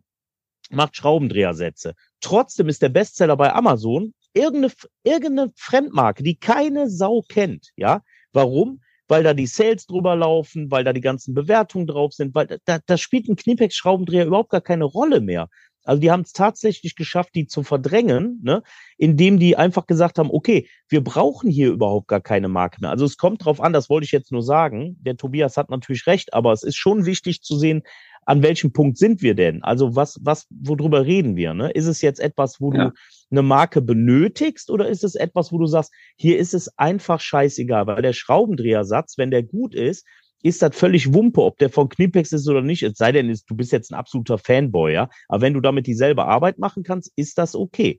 macht 0.70 0.96
Schraubendrehersätze. 0.96 1.94
Trotzdem 2.20 2.68
ist 2.68 2.82
der 2.82 2.88
Bestseller 2.88 3.36
bei 3.36 3.52
Amazon 3.52 4.14
irgendeine, 4.34 4.72
irgendeine 5.04 5.52
Fremdmarke, 5.56 6.22
die 6.22 6.36
keine 6.36 6.88
Sau 6.90 7.22
kennt, 7.28 7.70
ja. 7.76 8.02
Warum? 8.32 8.80
Weil 9.08 9.22
da 9.22 9.32
die 9.32 9.46
Sales 9.46 9.86
drüber 9.86 10.16
laufen, 10.16 10.70
weil 10.70 10.84
da 10.84 10.92
die 10.92 11.00
ganzen 11.00 11.34
Bewertungen 11.34 11.86
drauf 11.86 12.12
sind, 12.12 12.34
weil 12.34 12.58
da, 12.64 12.78
da 12.84 12.96
spielt 12.98 13.28
ein 13.28 13.36
Knipex-Schraubendreher 13.36 14.26
überhaupt 14.26 14.50
gar 14.50 14.60
keine 14.60 14.84
Rolle 14.84 15.20
mehr. 15.20 15.48
Also 15.88 16.02
die 16.02 16.10
haben 16.10 16.20
es 16.20 16.34
tatsächlich 16.34 16.96
geschafft, 16.96 17.34
die 17.34 17.46
zu 17.46 17.62
verdrängen, 17.62 18.40
ne, 18.42 18.62
indem 18.98 19.38
die 19.38 19.56
einfach 19.56 19.86
gesagt 19.86 20.18
haben, 20.18 20.30
okay, 20.30 20.68
wir 20.90 21.02
brauchen 21.02 21.48
hier 21.48 21.70
überhaupt 21.70 22.08
gar 22.08 22.20
keine 22.20 22.48
Marke 22.48 22.78
mehr. 22.82 22.90
Also 22.90 23.06
es 23.06 23.16
kommt 23.16 23.42
drauf 23.42 23.58
an, 23.58 23.72
das 23.72 23.88
wollte 23.88 24.04
ich 24.04 24.12
jetzt 24.12 24.30
nur 24.30 24.42
sagen. 24.42 24.98
Der 25.00 25.16
Tobias 25.16 25.56
hat 25.56 25.70
natürlich 25.70 26.06
recht, 26.06 26.34
aber 26.34 26.52
es 26.52 26.62
ist 26.62 26.76
schon 26.76 27.06
wichtig 27.06 27.40
zu 27.40 27.56
sehen, 27.56 27.84
an 28.28 28.42
welchem 28.42 28.72
Punkt 28.74 28.98
sind 28.98 29.22
wir 29.22 29.34
denn? 29.34 29.62
Also 29.62 29.96
was, 29.96 30.20
was, 30.22 30.46
worüber 30.50 31.06
reden 31.06 31.34
wir? 31.34 31.54
Ne? 31.54 31.70
Ist 31.70 31.86
es 31.86 32.02
jetzt 32.02 32.20
etwas, 32.20 32.60
wo 32.60 32.70
ja. 32.74 32.84
du 32.84 32.92
eine 33.30 33.42
Marke 33.42 33.80
benötigst 33.80 34.70
oder 34.70 34.86
ist 34.86 35.02
es 35.02 35.14
etwas, 35.14 35.50
wo 35.50 35.56
du 35.56 35.64
sagst, 35.64 35.94
hier 36.16 36.38
ist 36.38 36.52
es 36.52 36.76
einfach 36.76 37.20
scheißegal, 37.20 37.86
weil 37.86 38.02
der 38.02 38.12
Schraubendrehersatz, 38.12 39.16
wenn 39.16 39.30
der 39.30 39.42
gut 39.42 39.74
ist, 39.74 40.06
ist 40.42 40.60
das 40.60 40.76
völlig 40.76 41.14
Wumpe, 41.14 41.40
ob 41.40 41.56
der 41.56 41.70
von 41.70 41.88
Knipex 41.88 42.32
ist 42.32 42.46
oder 42.46 42.60
nicht. 42.60 42.82
Es 42.82 42.98
sei 42.98 43.12
denn, 43.12 43.34
du 43.46 43.56
bist 43.56 43.72
jetzt 43.72 43.90
ein 43.90 43.98
absoluter 43.98 44.36
Fanboy, 44.36 44.92
ja. 44.92 45.08
Aber 45.28 45.40
wenn 45.40 45.54
du 45.54 45.62
damit 45.62 45.86
dieselbe 45.86 46.26
Arbeit 46.26 46.58
machen 46.58 46.82
kannst, 46.82 47.10
ist 47.16 47.38
das 47.38 47.54
okay. 47.54 47.98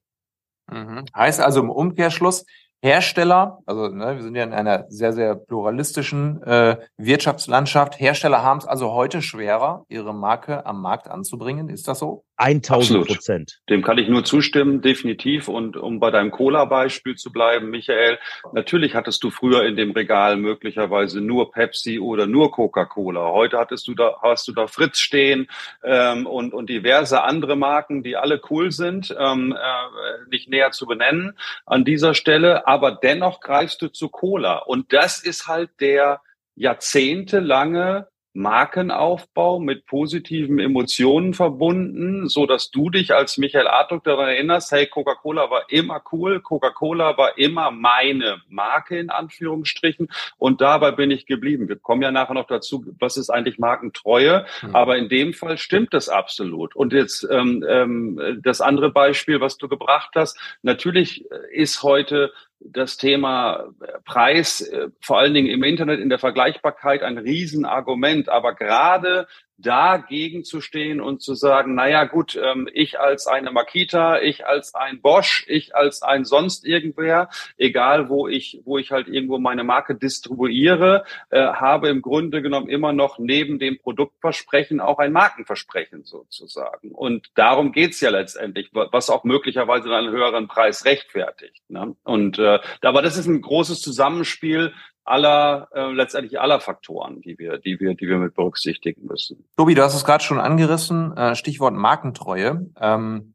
Mhm. 0.71 1.05
Heißt 1.15 1.41
also 1.41 1.59
im 1.59 1.71
Umkehrschluss, 1.71 2.45
Hersteller, 2.81 3.59
also 3.65 3.89
ne, 3.89 4.15
wir 4.15 4.23
sind 4.23 4.35
ja 4.35 4.43
in 4.43 4.53
einer 4.53 4.85
sehr, 4.87 5.11
sehr 5.11 5.35
pluralistischen 5.35 6.41
äh, 6.43 6.77
Wirtschaftslandschaft. 6.97 7.99
Hersteller 7.99 8.41
haben 8.41 8.59
es 8.59 8.65
also 8.65 8.93
heute 8.93 9.21
schwerer, 9.21 9.85
ihre 9.89 10.13
Marke 10.13 10.65
am 10.65 10.81
Markt 10.81 11.09
anzubringen. 11.09 11.67
Ist 11.67 11.89
das 11.89 11.99
so? 11.99 12.23
1000 12.39 13.05
Prozent. 13.05 13.59
Dem 13.69 13.83
kann 13.83 13.97
ich 13.97 14.07
nur 14.07 14.23
zustimmen, 14.23 14.81
definitiv. 14.81 15.49
Und 15.49 15.75
um 15.75 15.99
bei 15.99 16.09
deinem 16.09 16.31
Cola-Beispiel 16.31 17.15
zu 17.15 17.31
bleiben, 17.31 17.69
Michael, 17.69 18.17
natürlich 18.53 18.95
hattest 18.95 19.23
du 19.23 19.29
früher 19.29 19.65
in 19.65 19.75
dem 19.75 19.91
Regal 19.91 20.37
möglicherweise 20.37 21.19
nur 21.19 21.51
Pepsi 21.51 21.99
oder 21.99 22.27
nur 22.27 22.51
Coca-Cola. 22.51 23.31
Heute 23.31 23.57
hattest 23.57 23.87
du 23.89 23.93
da, 23.93 24.15
hast 24.21 24.47
du 24.47 24.53
da 24.53 24.67
Fritz 24.67 24.99
stehen 24.99 25.47
ähm, 25.83 26.25
und, 26.25 26.53
und 26.53 26.69
diverse 26.69 27.23
andere 27.23 27.57
Marken, 27.57 28.03
die 28.03 28.15
alle 28.15 28.41
cool 28.49 28.71
sind, 28.71 29.13
ähm, 29.19 29.51
äh, 29.51 30.29
nicht 30.29 30.49
näher 30.49 30.71
zu 30.71 30.85
benennen 30.85 31.37
an 31.65 31.83
dieser 31.83 32.13
Stelle. 32.13 32.67
Aber 32.67 32.91
dennoch 32.91 33.41
greifst 33.41 33.81
du 33.81 33.89
zu 33.89 34.07
Cola. 34.07 34.59
Und 34.59 34.93
das 34.93 35.21
ist 35.21 35.47
halt 35.47 35.69
der 35.81 36.21
jahrzehntelange 36.55 38.07
Markenaufbau 38.33 39.59
mit 39.59 39.85
positiven 39.85 40.59
Emotionen 40.59 41.33
verbunden, 41.33 42.29
so 42.29 42.45
dass 42.45 42.69
du 42.69 42.89
dich 42.89 43.13
als 43.13 43.37
Michael 43.37 43.67
Artuk 43.67 44.03
daran 44.03 44.29
erinnerst, 44.29 44.71
hey, 44.71 44.85
Coca-Cola 44.85 45.49
war 45.49 45.69
immer 45.69 46.01
cool, 46.11 46.39
Coca-Cola 46.39 47.17
war 47.17 47.37
immer 47.37 47.71
meine 47.71 48.41
Marke 48.47 48.99
in 48.99 49.09
Anführungsstrichen 49.09 50.09
und 50.37 50.61
dabei 50.61 50.91
bin 50.91 51.09
ich 51.09 51.25
geblieben. 51.25 51.67
Wir 51.67 51.77
kommen 51.77 52.01
ja 52.01 52.11
nachher 52.11 52.35
noch 52.35 52.47
dazu, 52.47 52.85
was 52.99 53.17
ist 53.17 53.29
eigentlich 53.29 53.57
Markentreue, 53.57 54.45
mhm. 54.61 54.75
aber 54.75 54.97
in 54.97 55.09
dem 55.09 55.33
Fall 55.33 55.57
stimmt 55.57 55.93
das 55.93 56.07
absolut. 56.07 56.75
Und 56.75 56.93
jetzt 56.93 57.27
ähm, 57.29 57.65
ähm, 57.67 58.39
das 58.43 58.61
andere 58.61 58.91
Beispiel, 58.91 59.41
was 59.41 59.57
du 59.57 59.67
gebracht 59.67 60.11
hast, 60.15 60.37
natürlich 60.61 61.25
ist 61.51 61.81
heute 61.81 62.31
das 62.71 62.97
Thema 62.97 63.69
Preis, 64.05 64.61
äh, 64.61 64.89
vor 65.01 65.19
allen 65.19 65.33
Dingen 65.33 65.47
im 65.47 65.63
Internet 65.63 65.99
in 65.99 66.09
der 66.09 66.19
Vergleichbarkeit 66.19 67.03
ein 67.03 67.17
Riesenargument. 67.17 68.29
Aber 68.29 68.55
gerade 68.55 69.27
dagegen 69.61 70.43
zu 70.43 70.61
stehen 70.61 71.01
und 71.01 71.21
zu 71.21 71.35
sagen, 71.35 71.75
naja 71.75 72.05
gut, 72.05 72.39
ähm, 72.41 72.69
ich 72.73 72.99
als 72.99 73.27
eine 73.27 73.51
Makita, 73.51 74.19
ich 74.19 74.45
als 74.45 74.73
ein 74.73 75.01
Bosch, 75.01 75.45
ich 75.47 75.75
als 75.75 76.01
ein 76.01 76.25
sonst 76.25 76.65
irgendwer, 76.65 77.29
egal 77.57 78.09
wo 78.09 78.27
ich, 78.27 78.61
wo 78.65 78.77
ich 78.77 78.91
halt 78.91 79.07
irgendwo 79.07 79.37
meine 79.37 79.63
Marke 79.63 79.95
distribuiere, 79.95 81.03
äh, 81.29 81.41
habe 81.41 81.89
im 81.89 82.01
Grunde 82.01 82.41
genommen 82.41 82.69
immer 82.69 82.93
noch 82.93 83.19
neben 83.19 83.59
dem 83.59 83.77
Produktversprechen 83.77 84.79
auch 84.79 84.99
ein 84.99 85.11
Markenversprechen 85.11 86.05
sozusagen. 86.05 86.91
Und 86.91 87.31
darum 87.35 87.71
geht's 87.71 87.99
ja 88.01 88.09
letztendlich, 88.09 88.69
was 88.73 89.09
auch 89.09 89.23
möglicherweise 89.23 89.93
einen 89.93 90.11
höheren 90.11 90.47
Preis 90.47 90.85
rechtfertigt. 90.85 91.63
Ne? 91.69 91.95
Und 92.03 92.39
äh, 92.39 92.59
aber 92.81 93.01
das 93.01 93.17
ist 93.17 93.27
ein 93.27 93.41
großes 93.41 93.81
Zusammenspiel 93.81 94.73
aller, 95.09 95.67
äh, 95.73 95.91
letztendlich 95.91 96.39
aller 96.39 96.59
Faktoren, 96.59 97.21
die 97.21 97.37
wir, 97.37 97.57
die 97.57 97.79
wir, 97.79 97.95
die 97.95 98.07
wir 98.07 98.17
mit 98.17 98.35
berücksichtigen 98.35 99.05
müssen. 99.05 99.49
Tobi, 99.57 99.75
du 99.75 99.83
hast 99.83 99.95
es 99.95 100.05
gerade 100.05 100.23
schon 100.23 100.39
angerissen, 100.39 101.15
äh, 101.17 101.35
Stichwort 101.35 101.73
Markentreue. 101.73 102.69
Ähm, 102.79 103.33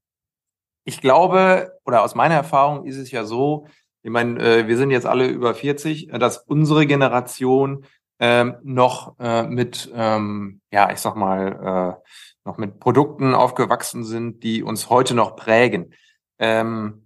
ich 0.85 1.01
glaube, 1.01 1.73
oder 1.85 2.03
aus 2.03 2.15
meiner 2.15 2.35
Erfahrung 2.35 2.87
ist 2.87 2.97
es 2.97 3.11
ja 3.11 3.25
so, 3.25 3.67
Ich 4.03 4.11
meine, 4.11 4.39
äh, 4.39 4.69
wir 4.69 4.77
sind 4.77 4.91
jetzt 4.91 5.07
alle 5.07 5.27
über 5.29 5.55
40, 5.55 6.13
äh, 6.13 6.19
dass 6.19 6.39
unsere 6.39 6.87
Generation 6.87 7.87
ähm, 8.21 8.57
noch 8.63 9.19
äh, 9.19 9.45
mit, 9.45 9.91
ähm, 9.95 10.61
ja, 10.71 10.93
ich 10.93 10.99
sag 10.99 11.17
mal, 11.17 11.97
äh, 11.99 12.09
noch 12.45 12.59
mit 12.59 12.79
Produkten 12.79 13.35
aufgewachsen 13.35 14.05
sind, 14.05 14.43
die 14.43 14.63
uns 14.63 14.91
heute 14.91 15.15
noch 15.15 15.37
prägen. 15.37 15.95
Ähm, 16.39 17.04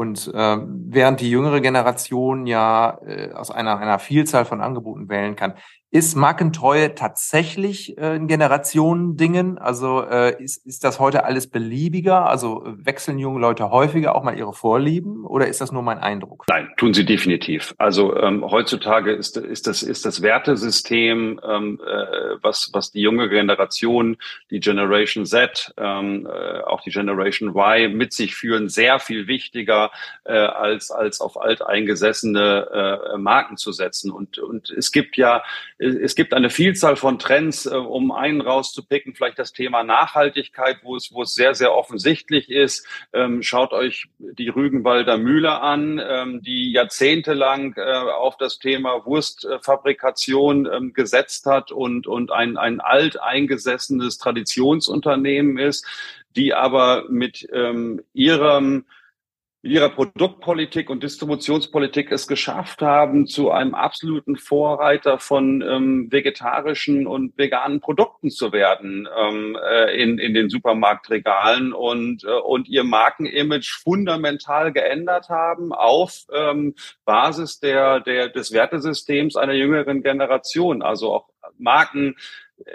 und 0.00 0.32
äh, 0.32 0.56
während 0.58 1.20
die 1.20 1.28
jüngere 1.28 1.60
Generation 1.60 2.46
ja 2.46 2.98
äh, 3.06 3.32
aus 3.32 3.50
einer, 3.50 3.78
einer 3.78 3.98
Vielzahl 3.98 4.46
von 4.46 4.62
Angeboten 4.62 5.10
wählen 5.10 5.36
kann, 5.36 5.52
ist 5.92 6.14
Markentreue 6.14 6.94
tatsächlich 6.94 7.98
äh, 7.98 8.14
ein 8.14 8.28
Generationendingen? 8.28 9.58
Also 9.58 10.04
äh, 10.04 10.40
ist, 10.40 10.64
ist 10.64 10.84
das 10.84 11.00
heute 11.00 11.24
alles 11.24 11.48
beliebiger? 11.48 12.28
Also 12.28 12.62
wechseln 12.64 13.18
junge 13.18 13.40
Leute 13.40 13.70
häufiger 13.70 14.14
auch 14.14 14.22
mal 14.22 14.38
ihre 14.38 14.52
Vorlieben 14.52 15.24
oder 15.24 15.48
ist 15.48 15.60
das 15.60 15.72
nur 15.72 15.82
mein 15.82 15.98
Eindruck? 15.98 16.44
Nein, 16.48 16.70
tun 16.76 16.94
sie 16.94 17.04
definitiv. 17.04 17.74
Also 17.78 18.16
ähm, 18.16 18.48
heutzutage 18.48 19.12
ist, 19.12 19.36
ist, 19.36 19.66
das, 19.66 19.82
ist 19.82 20.04
das 20.06 20.22
Wertesystem, 20.22 21.40
ähm, 21.44 21.80
äh, 21.84 22.36
was, 22.40 22.70
was 22.72 22.92
die 22.92 23.00
junge 23.00 23.28
Generation, 23.28 24.16
die 24.50 24.60
Generation 24.60 25.26
Z, 25.26 25.74
ähm, 25.76 26.24
äh, 26.26 26.60
auch 26.60 26.82
die 26.82 26.90
Generation 26.90 27.48
Y 27.56 27.92
mit 27.96 28.12
sich 28.12 28.36
führen, 28.36 28.68
sehr 28.68 29.00
viel 29.00 29.26
wichtiger 29.26 29.90
äh, 30.22 30.34
als, 30.34 30.92
als 30.92 31.20
auf 31.20 31.40
alteingesessene 31.40 33.10
äh, 33.12 33.18
Marken 33.18 33.56
zu 33.56 33.72
setzen. 33.72 34.12
Und, 34.12 34.38
und 34.38 34.70
es 34.70 34.92
gibt 34.92 35.16
ja 35.16 35.42
es 35.80 36.14
gibt 36.14 36.34
eine 36.34 36.50
Vielzahl 36.50 36.96
von 36.96 37.18
Trends, 37.18 37.64
äh, 37.64 37.70
um 37.70 38.12
einen 38.12 38.42
rauszupicken, 38.42 39.14
vielleicht 39.14 39.38
das 39.38 39.54
Thema 39.54 39.82
Nachhaltigkeit, 39.82 40.78
wo 40.82 40.94
es, 40.94 41.10
wo 41.12 41.22
es 41.22 41.34
sehr, 41.34 41.54
sehr 41.54 41.74
offensichtlich 41.74 42.50
ist. 42.50 42.86
Ähm, 43.14 43.42
schaut 43.42 43.72
euch 43.72 44.06
die 44.18 44.50
Rügenwalder 44.50 45.16
Mühle 45.16 45.62
an, 45.62 45.98
ähm, 46.06 46.42
die 46.42 46.72
jahrzehntelang 46.72 47.74
äh, 47.76 47.82
auf 47.82 48.36
das 48.36 48.58
Thema 48.58 49.06
Wurstfabrikation 49.06 50.68
ähm, 50.70 50.92
gesetzt 50.92 51.46
hat 51.46 51.72
und, 51.72 52.06
und 52.06 52.30
ein, 52.30 52.58
ein 52.58 52.80
alteingesessenes 52.80 54.18
Traditionsunternehmen 54.18 55.56
ist, 55.56 55.86
die 56.36 56.52
aber 56.54 57.06
mit 57.08 57.48
ihrem 58.12 58.84
ihrer 59.62 59.90
Produktpolitik 59.90 60.88
und 60.88 61.02
Distributionspolitik 61.02 62.10
es 62.12 62.26
geschafft 62.26 62.80
haben, 62.80 63.26
zu 63.26 63.50
einem 63.50 63.74
absoluten 63.74 64.36
Vorreiter 64.36 65.18
von 65.18 65.60
ähm, 65.60 66.08
vegetarischen 66.10 67.06
und 67.06 67.36
veganen 67.36 67.80
Produkten 67.80 68.30
zu 68.30 68.52
werden 68.52 69.06
ähm, 69.18 69.58
äh, 69.62 70.02
in, 70.02 70.18
in 70.18 70.32
den 70.32 70.48
Supermarktregalen 70.48 71.74
und, 71.74 72.24
äh, 72.24 72.28
und 72.28 72.68
ihr 72.68 72.84
Markenimage 72.84 73.78
fundamental 73.82 74.72
geändert 74.72 75.28
haben 75.28 75.72
auf 75.74 76.24
ähm, 76.32 76.74
Basis 77.04 77.60
der, 77.60 78.00
der, 78.00 78.30
des 78.30 78.52
Wertesystems 78.52 79.36
einer 79.36 79.52
jüngeren 79.52 80.02
Generation. 80.02 80.80
Also 80.80 81.12
auch 81.12 81.28
Marken 81.58 82.16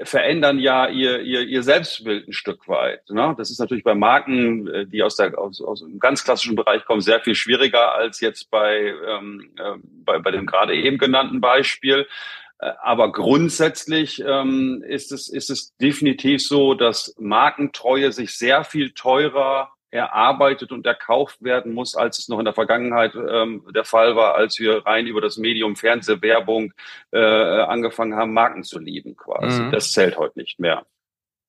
verändern 0.04 0.60
ja 0.60 0.88
ihr, 0.88 1.22
ihr, 1.22 1.42
ihr 1.42 1.64
Selbstbild 1.64 2.28
ein 2.28 2.34
Stück 2.34 2.68
weit. 2.68 3.10
Ne? 3.10 3.36
Das 3.38 3.52
ist 3.52 3.60
natürlich 3.60 3.84
bei 3.84 3.96
Marken, 3.96 4.68
äh, 4.68 4.86
die 4.86 5.04
aus, 5.04 5.16
der, 5.16 5.38
aus, 5.38 5.62
aus 5.62 5.84
einem 5.84 6.00
ganz 6.00 6.24
klassischen 6.24 6.56
Bereich 6.56 6.86
kommen, 6.86 7.02
sehr 7.02 7.20
viel 7.22 7.36
schwieriger 7.36 7.94
als 7.94 8.20
jetzt 8.20 8.50
bei, 8.50 8.94
ähm, 9.08 9.52
äh, 9.58 9.78
bei, 9.84 10.20
bei 10.20 10.32
dem 10.32 10.46
gerade 10.46 10.76
eben 10.76 10.98
genannten 10.98 11.42
Beispiel. 11.42 12.08
Äh, 12.60 12.72
aber 12.82 13.12
grundsätzlich 13.12 14.24
ähm, 14.26 14.84
ist, 14.88 15.12
es, 15.12 15.30
ist 15.30 15.50
es 15.50 15.76
definitiv 15.78 16.42
so, 16.42 16.74
dass 16.74 17.16
Markentreue 17.20 18.12
sich 18.12 18.38
sehr 18.38 18.64
viel 18.64 18.92
teurer 18.92 19.75
erarbeitet 19.92 20.72
und 20.72 20.86
erkauft 20.86 21.42
werden 21.42 21.74
muss, 21.74 21.96
als 21.96 22.20
es 22.20 22.28
noch 22.28 22.40
in 22.40 22.46
der 22.46 22.54
Vergangenheit 22.54 23.14
ähm, 23.16 23.66
der 23.74 23.86
Fall 23.86 24.16
war, 24.16 24.36
als 24.36 24.60
wir 24.60 24.86
rein 24.86 25.08
über 25.08 25.22
das 25.22 25.38
Medium 25.38 25.76
Fernsehwerbung 25.76 26.74
äh, 27.12 27.20
angefangen 27.20 28.16
haben, 28.16 28.34
Marken 28.34 28.64
zu 28.64 28.80
lieben 28.80 29.16
quasi. 29.16 29.62
Mhm. 29.62 29.72
Das 29.72 29.92
zählt 29.94 30.18
heute 30.18 30.40
nicht 30.40 30.60
mehr. 30.60 30.86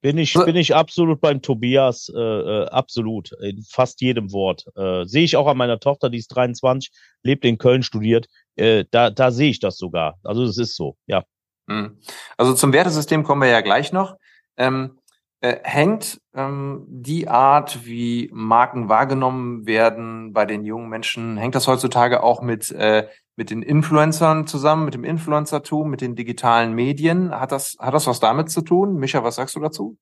Bin 0.03 0.19
ich, 0.19 0.35
bin 0.35 0.55
ich 0.55 0.75
absolut 0.75 1.21
beim 1.21 1.43
Tobias, 1.43 2.13
äh, 2.15 2.21
äh, 2.21 2.67
absolut, 2.67 3.33
in 3.41 3.63
fast 3.63 4.01
jedem 4.01 4.31
Wort. 4.31 4.67
Äh, 4.77 5.05
sehe 5.05 5.25
ich 5.25 5.37
auch 5.37 5.49
an 5.49 5.57
meiner 5.57 5.81
Tochter, 5.81 6.11
die 6.11 6.19
ist 6.19 6.29
23, 6.29 6.93
lebt 7.23 7.45
in 7.45 7.59
Köln, 7.59 7.83
studiert. 7.83 8.29
Äh, 8.55 8.85
da, 8.91 9.11
da 9.11 9.31
sehe 9.31 9.51
ich 9.51 9.59
das 9.59 9.79
sogar. 9.79 10.19
Also 10.23 10.45
es 10.45 10.59
ist 10.59 10.77
so, 10.77 10.97
ja. 11.07 11.25
Mhm. 11.67 11.99
Also 12.37 12.55
zum 12.55 12.73
Wertesystem 12.73 13.25
kommen 13.25 13.43
wir 13.43 13.49
ja 13.49 13.63
gleich 13.63 13.93
noch. 13.93 14.17
Ähm, 14.57 14.99
äh, 15.47 15.61
hängt 15.63 16.21
ähm, 16.35 16.85
die 16.89 17.29
Art, 17.29 17.87
wie 17.87 18.29
Marken 18.33 18.89
wahrgenommen 18.89 19.67
werden 19.67 20.33
bei 20.33 20.45
den 20.45 20.65
jungen 20.65 20.89
Menschen, 20.89 21.37
hängt 21.37 21.55
das 21.55 21.69
heutzutage 21.69 22.23
auch 22.23 22.43
mit, 22.43 22.71
äh, 22.73 23.07
mit 23.37 23.51
den 23.51 23.63
Influencern 23.63 24.47
zusammen, 24.47 24.85
mit 24.85 24.95
dem 24.95 25.05
Influencertum, 25.05 25.89
mit 25.89 26.01
den 26.01 26.17
digitalen 26.17 26.73
Medien? 26.73 27.31
Hat 27.31 27.53
das, 27.53 27.77
hat 27.79 27.95
das 27.95 28.07
was 28.07 28.19
damit 28.19 28.51
zu 28.51 28.63
tun? 28.63 28.97
Micha, 28.97 29.23
was 29.23 29.37
sagst 29.37 29.55
du 29.55 29.61
dazu? 29.61 29.97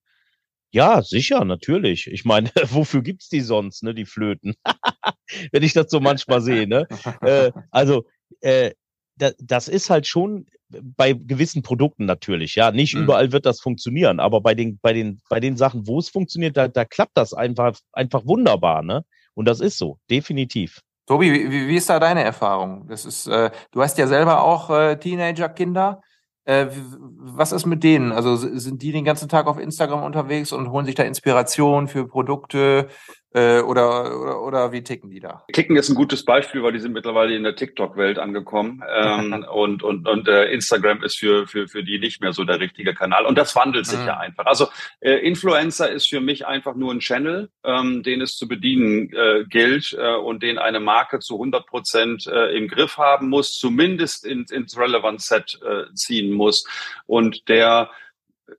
Ja, 0.70 1.02
sicher, 1.02 1.44
natürlich. 1.44 2.06
Ich 2.06 2.24
meine, 2.24 2.50
wofür 2.70 3.02
gibt's 3.02 3.28
die 3.28 3.40
sonst, 3.40 3.82
ne, 3.82 3.94
die 3.94 4.06
Flöten? 4.06 4.54
Wenn 5.52 5.62
ich 5.62 5.74
das 5.74 5.90
so 5.90 6.00
manchmal 6.00 6.40
sehe, 6.40 6.66
ne? 6.66 6.86
äh, 7.20 7.52
also, 7.70 8.04
äh, 8.40 8.72
das 9.16 9.68
ist 9.68 9.90
halt 9.90 10.06
schon 10.06 10.46
bei 10.70 11.12
gewissen 11.12 11.62
Produkten 11.62 12.04
natürlich, 12.04 12.54
ja. 12.54 12.70
Nicht 12.70 12.94
mhm. 12.94 13.04
überall 13.04 13.32
wird 13.32 13.46
das 13.46 13.60
funktionieren, 13.60 14.20
aber 14.20 14.40
bei 14.40 14.54
den, 14.54 14.78
bei 14.82 14.92
den, 14.92 15.20
bei 15.28 15.40
den 15.40 15.56
Sachen, 15.56 15.86
wo 15.86 15.98
es 15.98 16.08
funktioniert, 16.08 16.56
da, 16.56 16.68
da 16.68 16.84
klappt 16.84 17.16
das 17.16 17.32
einfach, 17.32 17.78
einfach 17.92 18.26
wunderbar, 18.26 18.82
ne? 18.82 19.04
Und 19.34 19.46
das 19.46 19.60
ist 19.60 19.78
so, 19.78 19.98
definitiv. 20.10 20.80
Tobi, 21.06 21.32
wie, 21.32 21.68
wie 21.68 21.76
ist 21.76 21.90
da 21.90 22.00
deine 22.00 22.24
Erfahrung? 22.24 22.86
Das 22.88 23.04
ist, 23.04 23.26
äh, 23.26 23.50
du 23.72 23.82
hast 23.82 23.98
ja 23.98 24.06
selber 24.06 24.42
auch 24.42 24.70
äh, 24.70 24.96
Teenager-Kinder. 24.96 26.00
Äh, 26.46 26.66
was 26.68 27.52
ist 27.52 27.66
mit 27.66 27.82
denen? 27.82 28.12
Also 28.12 28.36
sind 28.36 28.82
die 28.82 28.92
den 28.92 29.04
ganzen 29.04 29.28
Tag 29.28 29.46
auf 29.46 29.58
Instagram 29.58 30.02
unterwegs 30.02 30.52
und 30.52 30.70
holen 30.70 30.86
sich 30.86 30.94
da 30.94 31.02
Inspiration 31.02 31.88
für 31.88 32.06
Produkte? 32.06 32.88
Äh, 33.34 33.62
oder, 33.62 34.20
oder, 34.20 34.42
oder 34.42 34.72
wie 34.72 34.84
ticken 34.84 35.10
die 35.10 35.18
da? 35.18 35.44
Ticken 35.52 35.76
ist 35.76 35.88
ein 35.88 35.96
gutes 35.96 36.24
Beispiel, 36.24 36.62
weil 36.62 36.72
die 36.72 36.78
sind 36.78 36.92
mittlerweile 36.92 37.34
in 37.34 37.42
der 37.42 37.56
TikTok-Welt 37.56 38.16
angekommen. 38.16 38.80
Ähm, 38.88 39.44
und 39.52 39.82
und, 39.82 40.06
und 40.06 40.28
äh, 40.28 40.52
Instagram 40.52 41.02
ist 41.02 41.18
für, 41.18 41.48
für, 41.48 41.66
für 41.66 41.82
die 41.82 41.98
nicht 41.98 42.20
mehr 42.20 42.32
so 42.32 42.44
der 42.44 42.60
richtige 42.60 42.94
Kanal. 42.94 43.26
Und 43.26 43.36
das 43.36 43.56
wandelt 43.56 43.86
sich 43.86 43.98
mhm. 43.98 44.06
ja 44.06 44.18
einfach. 44.18 44.46
Also 44.46 44.68
äh, 45.00 45.14
Influencer 45.14 45.90
ist 45.90 46.08
für 46.08 46.20
mich 46.20 46.46
einfach 46.46 46.76
nur 46.76 46.92
ein 46.92 47.00
Channel, 47.00 47.50
ähm, 47.64 48.04
den 48.04 48.20
es 48.20 48.36
zu 48.36 48.46
bedienen 48.46 49.12
äh, 49.12 49.44
gilt 49.48 49.96
äh, 49.98 50.14
und 50.14 50.44
den 50.44 50.58
eine 50.58 50.78
Marke 50.78 51.18
zu 51.18 51.34
100 51.34 51.66
Prozent 51.66 52.28
äh, 52.28 52.56
im 52.56 52.68
Griff 52.68 52.98
haben 52.98 53.30
muss, 53.30 53.58
zumindest 53.58 54.24
in, 54.24 54.46
ins 54.52 54.78
Relevant 54.78 55.20
Set 55.20 55.58
äh, 55.64 55.92
ziehen 55.94 56.32
muss. 56.32 56.64
Und 57.06 57.48
der 57.48 57.90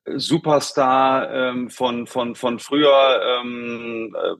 Superstar 0.05 1.32
ähm, 1.32 1.70
von, 1.70 2.08
von, 2.08 2.36
von 2.36 2.60
früher, 2.60 3.22
ähm, 3.24 4.15
äh, 4.15 4.36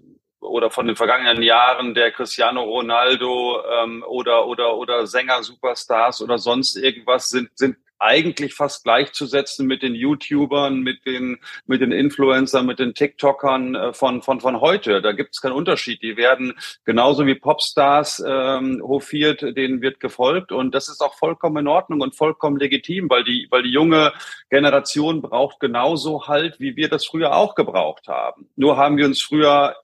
oder 0.48 0.72
von 0.72 0.88
den 0.88 0.96
vergangenen 0.96 1.42
Jahren 1.44 1.94
der 1.94 2.12
Cristiano 2.12 2.64
Ronaldo 2.64 3.62
ähm, 3.84 4.04
oder 4.08 4.48
oder 4.48 4.78
oder 4.78 5.08
Sänger 5.08 5.44
Superstars 5.44 6.22
oder 6.22 6.38
sonst 6.38 6.76
irgendwas 6.78 7.30
sind 7.30 7.50
sind 7.56 7.78
eigentlich 8.00 8.54
fast 8.54 8.84
gleichzusetzen 8.84 9.68
mit 9.68 9.82
den 9.82 9.96
YouTubern, 9.96 10.80
mit 10.80 11.06
den 11.06 11.40
mit 11.66 11.82
den 11.82 11.92
Influencern, 11.92 12.66
mit 12.66 12.80
den 12.80 12.94
TikTokern 12.94 13.76
äh, 13.76 13.94
von 13.94 14.22
von 14.22 14.42
von 14.42 14.62
heute. 14.62 15.02
Da 15.02 15.12
gibt 15.14 15.34
es 15.34 15.42
keinen 15.42 15.54
Unterschied. 15.54 16.02
Die 16.02 16.18
werden 16.18 16.54
genauso 16.84 17.26
wie 17.26 17.36
Popstars 17.36 18.24
ähm, 18.26 18.82
hofiert, 18.84 19.42
denen 19.42 19.82
wird 19.82 20.00
gefolgt 20.00 20.52
und 20.52 20.76
das 20.76 20.90
ist 20.90 21.02
auch 21.02 21.16
vollkommen 21.16 21.58
in 21.58 21.68
Ordnung 21.68 22.02
und 22.02 22.16
vollkommen 22.16 22.58
legitim, 22.58 23.10
weil 23.10 23.24
die 23.24 23.48
weil 23.50 23.64
die 23.64 23.72
junge 23.72 24.14
Generation 24.50 25.22
braucht 25.22 25.60
genauso 25.60 26.28
halt, 26.28 26.60
wie 26.60 26.76
wir 26.76 26.90
das 26.90 27.06
früher 27.06 27.36
auch 27.36 27.56
gebraucht 27.56 28.08
haben. 28.08 28.50
Nur 28.56 28.78
haben 28.78 28.98
wir 28.98 29.06
uns 29.06 29.22
früher 29.22 29.76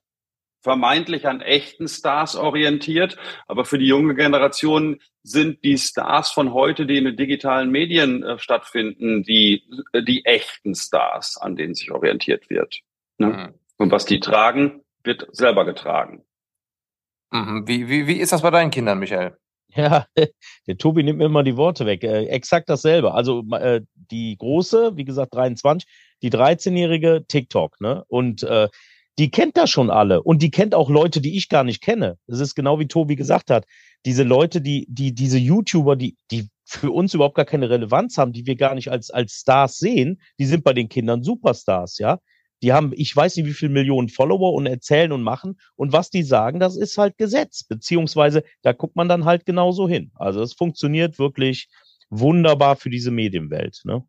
vermeintlich 0.62 1.26
an 1.26 1.40
echten 1.40 1.88
Stars 1.88 2.36
orientiert. 2.36 3.16
Aber 3.48 3.64
für 3.64 3.78
die 3.78 3.86
junge 3.86 4.14
Generation 4.14 5.00
sind 5.22 5.62
die 5.64 5.78
Stars 5.78 6.30
von 6.30 6.52
heute, 6.52 6.86
die 6.86 6.96
in 6.96 7.04
den 7.04 7.16
digitalen 7.16 7.70
Medien 7.70 8.22
äh, 8.22 8.38
stattfinden, 8.38 9.22
die, 9.22 9.64
äh, 9.92 10.02
die 10.02 10.24
echten 10.24 10.74
Stars, 10.74 11.36
an 11.36 11.56
denen 11.56 11.74
sich 11.74 11.90
orientiert 11.90 12.48
wird. 12.50 12.80
Ne? 13.18 13.26
Mhm. 13.26 13.54
Und 13.78 13.90
was 13.90 14.04
die 14.04 14.20
tragen, 14.20 14.82
wird 15.04 15.26
selber 15.32 15.64
getragen. 15.64 16.24
Mhm. 17.30 17.66
Wie, 17.66 17.88
wie, 17.88 18.06
wie 18.06 18.20
ist 18.20 18.32
das 18.32 18.42
bei 18.42 18.50
deinen 18.50 18.70
Kindern, 18.70 18.98
Michael? 18.98 19.36
Ja, 19.74 20.06
der 20.66 20.78
Tobi 20.78 21.02
nimmt 21.02 21.18
mir 21.18 21.26
immer 21.26 21.42
die 21.42 21.56
Worte 21.56 21.86
weg. 21.86 22.04
Äh, 22.04 22.26
exakt 22.26 22.68
dasselbe. 22.68 23.14
Also 23.14 23.42
äh, 23.52 23.80
die 23.94 24.36
große, 24.36 24.96
wie 24.96 25.04
gesagt, 25.04 25.34
23, 25.34 25.88
die 26.22 26.30
13-jährige 26.30 27.24
TikTok, 27.26 27.80
ne? 27.80 28.04
Und 28.08 28.42
äh, 28.42 28.68
die 29.18 29.30
kennt 29.30 29.56
das 29.56 29.70
schon 29.70 29.90
alle 29.90 30.22
und 30.22 30.42
die 30.42 30.50
kennt 30.50 30.74
auch 30.74 30.88
Leute, 30.88 31.20
die 31.20 31.36
ich 31.36 31.48
gar 31.48 31.64
nicht 31.64 31.82
kenne. 31.82 32.16
Das 32.26 32.40
ist 32.40 32.54
genau 32.54 32.78
wie 32.78 32.86
Tobi 32.86 33.16
gesagt 33.16 33.50
hat. 33.50 33.66
Diese 34.06 34.22
Leute, 34.22 34.60
die, 34.60 34.86
die, 34.88 35.14
diese 35.14 35.38
YouTuber, 35.38 35.96
die, 35.96 36.16
die 36.30 36.48
für 36.64 36.90
uns 36.90 37.12
überhaupt 37.12 37.34
gar 37.34 37.44
keine 37.44 37.68
Relevanz 37.68 38.16
haben, 38.16 38.32
die 38.32 38.46
wir 38.46 38.56
gar 38.56 38.74
nicht 38.74 38.90
als, 38.90 39.10
als 39.10 39.32
Stars 39.32 39.78
sehen, 39.78 40.20
die 40.38 40.46
sind 40.46 40.64
bei 40.64 40.72
den 40.72 40.88
Kindern 40.88 41.22
Superstars, 41.22 41.98
ja. 41.98 42.18
Die 42.62 42.72
haben, 42.72 42.92
ich 42.94 43.14
weiß 43.14 43.36
nicht, 43.36 43.46
wie 43.46 43.54
viele 43.54 43.72
Millionen 43.72 44.08
Follower 44.08 44.54
und 44.54 44.66
erzählen 44.66 45.10
und 45.10 45.22
machen. 45.22 45.58
Und 45.74 45.92
was 45.92 46.10
die 46.10 46.22
sagen, 46.22 46.60
das 46.60 46.76
ist 46.76 46.96
halt 46.96 47.18
Gesetz. 47.18 47.64
Beziehungsweise 47.64 48.44
da 48.62 48.72
guckt 48.72 48.94
man 48.94 49.08
dann 49.08 49.24
halt 49.24 49.44
genauso 49.44 49.88
hin. 49.88 50.12
Also 50.14 50.40
es 50.42 50.52
funktioniert 50.52 51.18
wirklich 51.18 51.68
wunderbar 52.08 52.76
für 52.76 52.88
diese 52.88 53.10
Medienwelt. 53.10 53.80
Ne? 53.84 54.04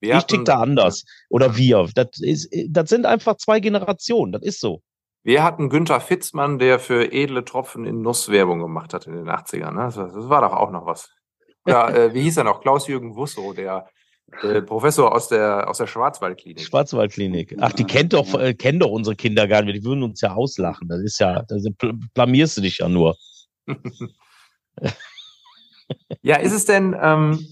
Wir 0.00 0.16
ich 0.16 0.24
tick 0.24 0.44
da 0.44 0.58
anders. 0.58 1.04
Oder 1.30 1.56
wir. 1.56 1.88
Das, 1.94 2.08
ist, 2.20 2.54
das 2.68 2.88
sind 2.88 3.06
einfach 3.06 3.36
zwei 3.36 3.60
Generationen. 3.60 4.32
Das 4.32 4.42
ist 4.42 4.60
so. 4.60 4.82
Wir 5.22 5.42
hatten 5.42 5.70
Günther 5.70 6.00
Fitzmann, 6.00 6.58
der 6.58 6.78
für 6.78 7.12
edle 7.12 7.44
Tropfen 7.44 7.84
in 7.84 8.00
Nuss 8.00 8.28
Werbung 8.28 8.60
gemacht 8.60 8.94
hat 8.94 9.06
in 9.06 9.14
den 9.14 9.28
80ern. 9.28 9.72
Ne? 9.72 9.80
Das, 9.86 9.96
das 9.96 10.28
war 10.28 10.40
doch 10.42 10.52
auch 10.52 10.70
noch 10.70 10.86
was. 10.86 11.10
Ja, 11.66 11.88
äh, 11.94 12.14
wie 12.14 12.22
hieß 12.22 12.36
er 12.36 12.44
noch? 12.44 12.60
Klaus-Jürgen 12.60 13.16
Wussow, 13.16 13.52
der 13.52 13.88
äh, 14.42 14.62
Professor 14.62 15.12
aus 15.12 15.28
der, 15.28 15.68
aus 15.68 15.78
der 15.78 15.86
Schwarzwaldklinik. 15.86 16.60
Schwarzwaldklinik. 16.60 17.56
Ach, 17.60 17.72
die 17.72 17.84
kennt 17.84 18.12
doch, 18.12 18.34
äh, 18.38 18.54
kennen 18.54 18.78
doch 18.78 18.90
unsere 18.90 19.16
Kinder 19.16 19.48
gar 19.48 19.62
nicht. 19.62 19.76
Die 19.76 19.84
würden 19.84 20.02
uns 20.02 20.20
ja 20.20 20.34
auslachen. 20.34 20.88
Das 20.88 21.00
ist 21.00 21.18
ja, 21.18 21.42
da 21.42 21.56
blamierst 22.14 22.56
du 22.56 22.60
dich 22.60 22.78
ja 22.78 22.88
nur. 22.88 23.16
ja, 26.22 26.36
ist 26.36 26.52
es 26.52 26.64
denn, 26.66 26.96
ähm, 27.00 27.46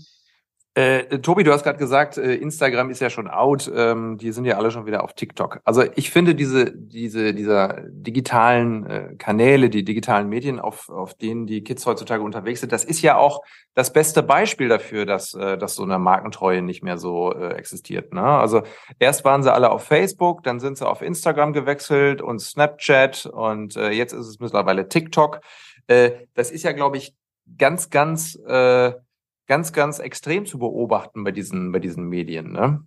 äh, 0.77 1.21
Tobi, 1.21 1.45
du 1.45 1.53
hast 1.53 1.63
gerade 1.63 1.79
gesagt, 1.79 2.19
äh, 2.19 2.35
Instagram 2.35 2.91
ist 2.91 3.01
ja 3.01 3.09
schon 3.09 3.29
out. 3.29 3.71
Ähm, 3.73 4.19
die 4.19 4.33
sind 4.33 4.45
ja 4.45 4.57
alle 4.57 4.73
schon 4.73 4.87
wieder 4.87 5.05
auf 5.05 5.13
TikTok. 5.15 5.61
Also 5.63 5.85
ich 5.95 6.11
finde 6.11 6.35
diese, 6.35 6.73
diese, 6.73 7.33
dieser 7.33 7.83
digitalen 7.89 8.85
äh, 8.87 9.15
Kanäle, 9.17 9.71
die 9.71 9.85
digitalen 9.85 10.29
Medien, 10.29 10.59
auf, 10.59 10.89
auf 10.89 11.15
denen 11.15 11.47
die 11.47 11.63
Kids 11.63 11.87
heutzutage 11.87 12.25
unterwegs 12.25 12.59
sind, 12.61 12.73
das 12.73 12.85
ist 12.85 13.03
ja 13.03 13.17
auch 13.17 13.43
das 13.75 13.93
beste 13.93 14.25
Beispiel 14.25 14.69
dafür, 14.69 15.07
dass, 15.07 15.35
äh, 15.35 15.57
dass 15.57 15.77
so 15.77 15.85
eine 15.85 16.01
Markentreue 16.01 16.61
nicht 16.61 16.83
mehr 16.83 16.99
so 16.99 17.33
äh, 17.33 17.55
existiert. 17.55 18.13
Ne? 18.13 18.25
Also 18.25 18.63
erst 18.99 19.25
waren 19.25 19.45
sie 19.45 19.53
alle 19.53 19.71
auf 19.71 19.85
Facebook, 19.85 20.43
dann 20.43 20.59
sind 20.59 20.77
sie 20.77 20.89
auf 20.89 21.03
Instagram 21.03 21.53
gewechselt 21.53 22.21
und 22.21 22.41
Snapchat 22.41 23.27
und 23.27 23.77
äh, 23.77 23.91
jetzt 23.91 24.13
ist 24.13 24.27
es 24.27 24.41
mittlerweile 24.41 24.89
TikTok. 24.89 25.41
Äh, 25.87 26.11
das 26.35 26.51
ist 26.51 26.65
ja, 26.65 26.73
glaube 26.73 26.97
ich, 26.97 27.15
ganz, 27.59 27.91
ganz 27.91 28.37
äh, 28.47 28.93
ganz, 29.47 29.73
ganz 29.73 29.99
extrem 29.99 30.47
zu 30.47 30.59
beobachten 30.59 31.25
bei 31.25 31.33
diesen, 31.33 31.73
bei 31.73 31.79
diesen 31.79 32.09
Medien. 32.09 32.53
Ne? 32.53 32.87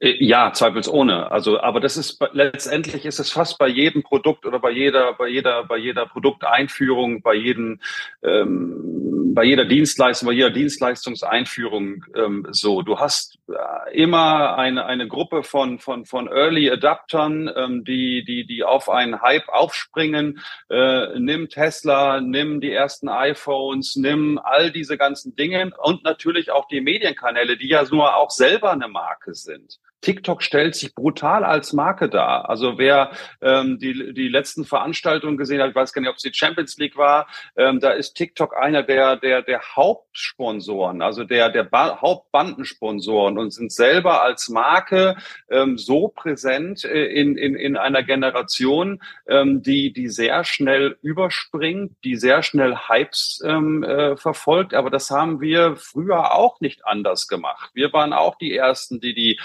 Äh, 0.00 0.24
ja, 0.24 0.52
zweifelsohne. 0.52 1.30
Also, 1.30 1.60
aber 1.60 1.80
das 1.80 1.96
ist 1.96 2.20
letztendlich 2.32 3.04
ist 3.04 3.18
es 3.18 3.32
fast 3.32 3.58
bei 3.58 3.68
jedem 3.68 4.02
Produkt 4.02 4.46
oder 4.46 4.60
bei 4.60 4.70
jeder, 4.70 5.14
bei 5.14 5.28
jeder, 5.28 5.64
bei 5.64 5.76
jeder 5.76 6.06
Produkteinführung, 6.06 7.22
bei 7.22 7.34
jedem, 7.34 7.80
ähm, 8.22 9.34
bei 9.34 9.44
jeder 9.44 9.64
Dienstleistung, 9.64 10.28
bei 10.28 10.34
jeder 10.34 10.50
Dienstleistungseinführung 10.50 12.04
ähm, 12.14 12.46
so. 12.50 12.82
Du 12.82 12.98
hast 12.98 13.38
äh, 13.48 14.02
immer 14.02 14.56
eine 14.56 14.86
eine 14.86 15.08
Gruppe 15.08 15.42
von 15.42 15.78
von 15.80 16.06
von 16.06 16.28
Early 16.28 16.70
Adaptern, 16.70 17.50
ähm, 17.56 17.84
die 17.84 18.24
die 18.24 18.46
die 18.46 18.62
auf 18.62 18.88
einen 18.88 19.20
Hype 19.20 19.48
aufspringen. 19.48 20.40
Äh, 20.70 21.18
nimm 21.18 21.48
Tesla, 21.48 22.20
nimm 22.20 22.60
die 22.60 22.72
ersten 22.72 23.08
iPhones, 23.08 23.96
nimm 23.96 24.38
all 24.38 24.70
diese 24.70 24.96
ganzen 24.96 25.34
Dinge 25.34 25.72
und 25.82 26.04
natürlich 26.04 26.52
auch 26.52 26.68
die 26.68 26.80
Medienkanäle, 26.80 27.56
die 27.56 27.68
ja 27.68 27.84
nur 27.90 28.16
auch 28.16 28.30
selber 28.30 28.70
eine 28.70 28.88
Marke 28.88 29.34
sind. 29.34 29.80
TikTok 30.00 30.42
stellt 30.42 30.74
sich 30.74 30.94
brutal 30.94 31.44
als 31.44 31.72
Marke 31.72 32.08
dar. 32.08 32.48
Also 32.48 32.78
wer 32.78 33.10
ähm, 33.40 33.78
die, 33.78 34.14
die 34.14 34.28
letzten 34.28 34.64
Veranstaltungen 34.64 35.36
gesehen 35.36 35.60
hat, 35.60 35.70
ich 35.70 35.74
weiß 35.74 35.92
gar 35.92 36.00
nicht, 36.00 36.10
ob 36.10 36.16
es 36.16 36.22
die 36.22 36.32
Champions 36.32 36.76
League 36.78 36.96
war, 36.96 37.26
ähm, 37.56 37.80
da 37.80 37.90
ist 37.90 38.14
TikTok 38.14 38.56
einer 38.56 38.82
der, 38.82 39.16
der, 39.16 39.42
der 39.42 39.60
Hauptsponsoren, 39.76 41.02
also 41.02 41.24
der, 41.24 41.50
der 41.50 41.64
ba 41.64 42.00
Hauptbandensponsoren 42.00 43.38
und 43.38 43.52
sind 43.52 43.72
selber 43.72 44.22
als 44.22 44.48
Marke 44.48 45.16
ähm, 45.50 45.78
so 45.78 46.08
präsent 46.08 46.84
äh, 46.84 47.06
in, 47.06 47.36
in, 47.36 47.54
in 47.54 47.76
einer 47.76 48.02
Generation, 48.02 49.00
ähm, 49.26 49.62
die, 49.62 49.92
die 49.92 50.08
sehr 50.08 50.44
schnell 50.44 50.96
überspringt, 51.02 51.96
die 52.04 52.16
sehr 52.16 52.42
schnell 52.42 52.76
Hypes 52.88 53.42
ähm, 53.44 53.82
äh, 53.82 54.16
verfolgt. 54.16 54.74
Aber 54.74 54.90
das 54.90 55.10
haben 55.10 55.40
wir 55.40 55.76
früher 55.76 56.34
auch 56.34 56.60
nicht 56.60 56.86
anders 56.86 57.26
gemacht. 57.26 57.70
Wir 57.74 57.92
waren 57.92 58.12
auch 58.12 58.36
die 58.36 58.54
Ersten, 58.54 59.00
die 59.00 59.14
die 59.14 59.40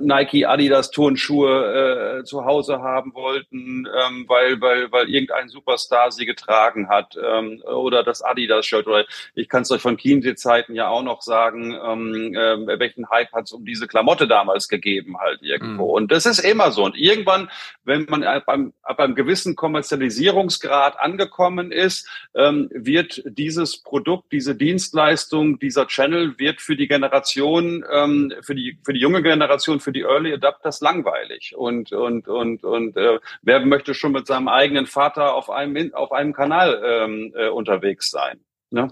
Nike, 0.00 0.46
Adidas 0.46 0.90
Turnschuhe 0.90 2.20
äh, 2.20 2.24
zu 2.24 2.44
Hause 2.44 2.80
haben 2.80 3.14
wollten, 3.14 3.86
ähm, 3.86 4.24
weil, 4.28 4.60
weil, 4.60 4.90
weil 4.92 5.08
irgendein 5.08 5.48
Superstar 5.48 6.10
sie 6.10 6.26
getragen 6.26 6.88
hat 6.88 7.16
ähm, 7.22 7.62
oder 7.62 8.02
das 8.02 8.22
Adidas-Shirt. 8.22 8.86
Oder 8.86 9.04
ich 9.34 9.48
kann 9.48 9.62
es 9.62 9.70
euch 9.70 9.82
von 9.82 9.96
Chiemsee-Zeiten 9.96 10.74
ja 10.74 10.88
auch 10.88 11.02
noch 11.02 11.22
sagen, 11.22 11.72
ähm, 11.72 12.34
äh, 12.34 12.78
welchen 12.78 13.08
Hype 13.10 13.32
hat 13.32 13.44
es 13.44 13.52
um 13.52 13.64
diese 13.64 13.86
Klamotte 13.86 14.26
damals 14.26 14.68
gegeben 14.68 15.18
halt 15.18 15.42
irgendwo. 15.42 15.88
Mhm. 15.88 15.94
Und 15.94 16.12
das 16.12 16.26
ist 16.26 16.40
immer 16.40 16.70
so. 16.72 16.84
Und 16.84 16.96
irgendwann, 16.96 17.50
wenn 17.84 18.06
man 18.08 18.24
ab 18.24 18.48
einem, 18.48 18.72
ab 18.82 19.00
einem 19.00 19.14
gewissen 19.14 19.56
Kommerzialisierungsgrad 19.56 20.98
angekommen 20.98 21.72
ist, 21.72 22.08
ähm, 22.34 22.68
wird 22.72 23.22
dieses 23.26 23.82
Produkt, 23.82 24.32
diese 24.32 24.54
Dienstleistung, 24.54 25.58
dieser 25.58 25.86
Channel 25.86 26.38
wird 26.38 26.60
für 26.60 26.76
die 26.76 26.88
Generation, 26.88 27.84
ähm, 27.90 28.32
für 28.42 28.54
die, 28.54 28.78
für 28.84 28.92
die 28.92 29.00
junge 29.00 29.22
Generation, 29.24 29.80
für 29.80 29.92
die 29.92 30.02
Early 30.02 30.32
Adapters 30.32 30.80
langweilig. 30.80 31.54
Und, 31.56 31.92
und, 31.92 32.28
und, 32.28 32.62
und 32.62 32.96
äh, 32.96 33.18
wer 33.42 33.60
möchte 33.66 33.94
schon 33.94 34.12
mit 34.12 34.28
seinem 34.28 34.46
eigenen 34.46 34.86
Vater 34.86 35.34
auf 35.34 35.50
einem, 35.50 35.92
auf 35.94 36.12
einem 36.12 36.32
Kanal 36.32 36.80
ähm, 36.86 37.34
äh, 37.36 37.48
unterwegs 37.48 38.10
sein? 38.10 38.38
Ne? 38.70 38.88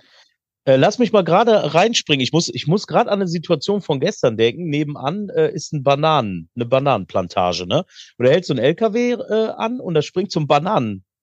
Äh, 0.64 0.76
lass 0.76 0.98
mich 0.98 1.12
mal 1.12 1.24
gerade 1.24 1.74
reinspringen. 1.74 2.22
Ich 2.22 2.32
muss, 2.32 2.48
ich 2.48 2.66
muss 2.66 2.86
gerade 2.86 3.10
an 3.10 3.20
eine 3.20 3.28
Situation 3.28 3.80
von 3.80 3.98
gestern 3.98 4.36
denken. 4.36 4.68
Nebenan 4.68 5.28
äh, 5.28 5.50
ist 5.52 5.72
ein 5.72 5.82
Bananen, 5.82 6.50
eine 6.54 6.66
Bananenplantage, 6.66 7.66
ne? 7.66 7.84
Und 8.16 8.26
da 8.26 8.30
hält 8.30 8.44
so 8.44 8.54
ein 8.54 8.58
LKW 8.58 9.12
äh, 9.12 9.48
an 9.56 9.80
und 9.80 9.94
da 9.94 10.02
springt 10.02 10.30
zum 10.30 10.46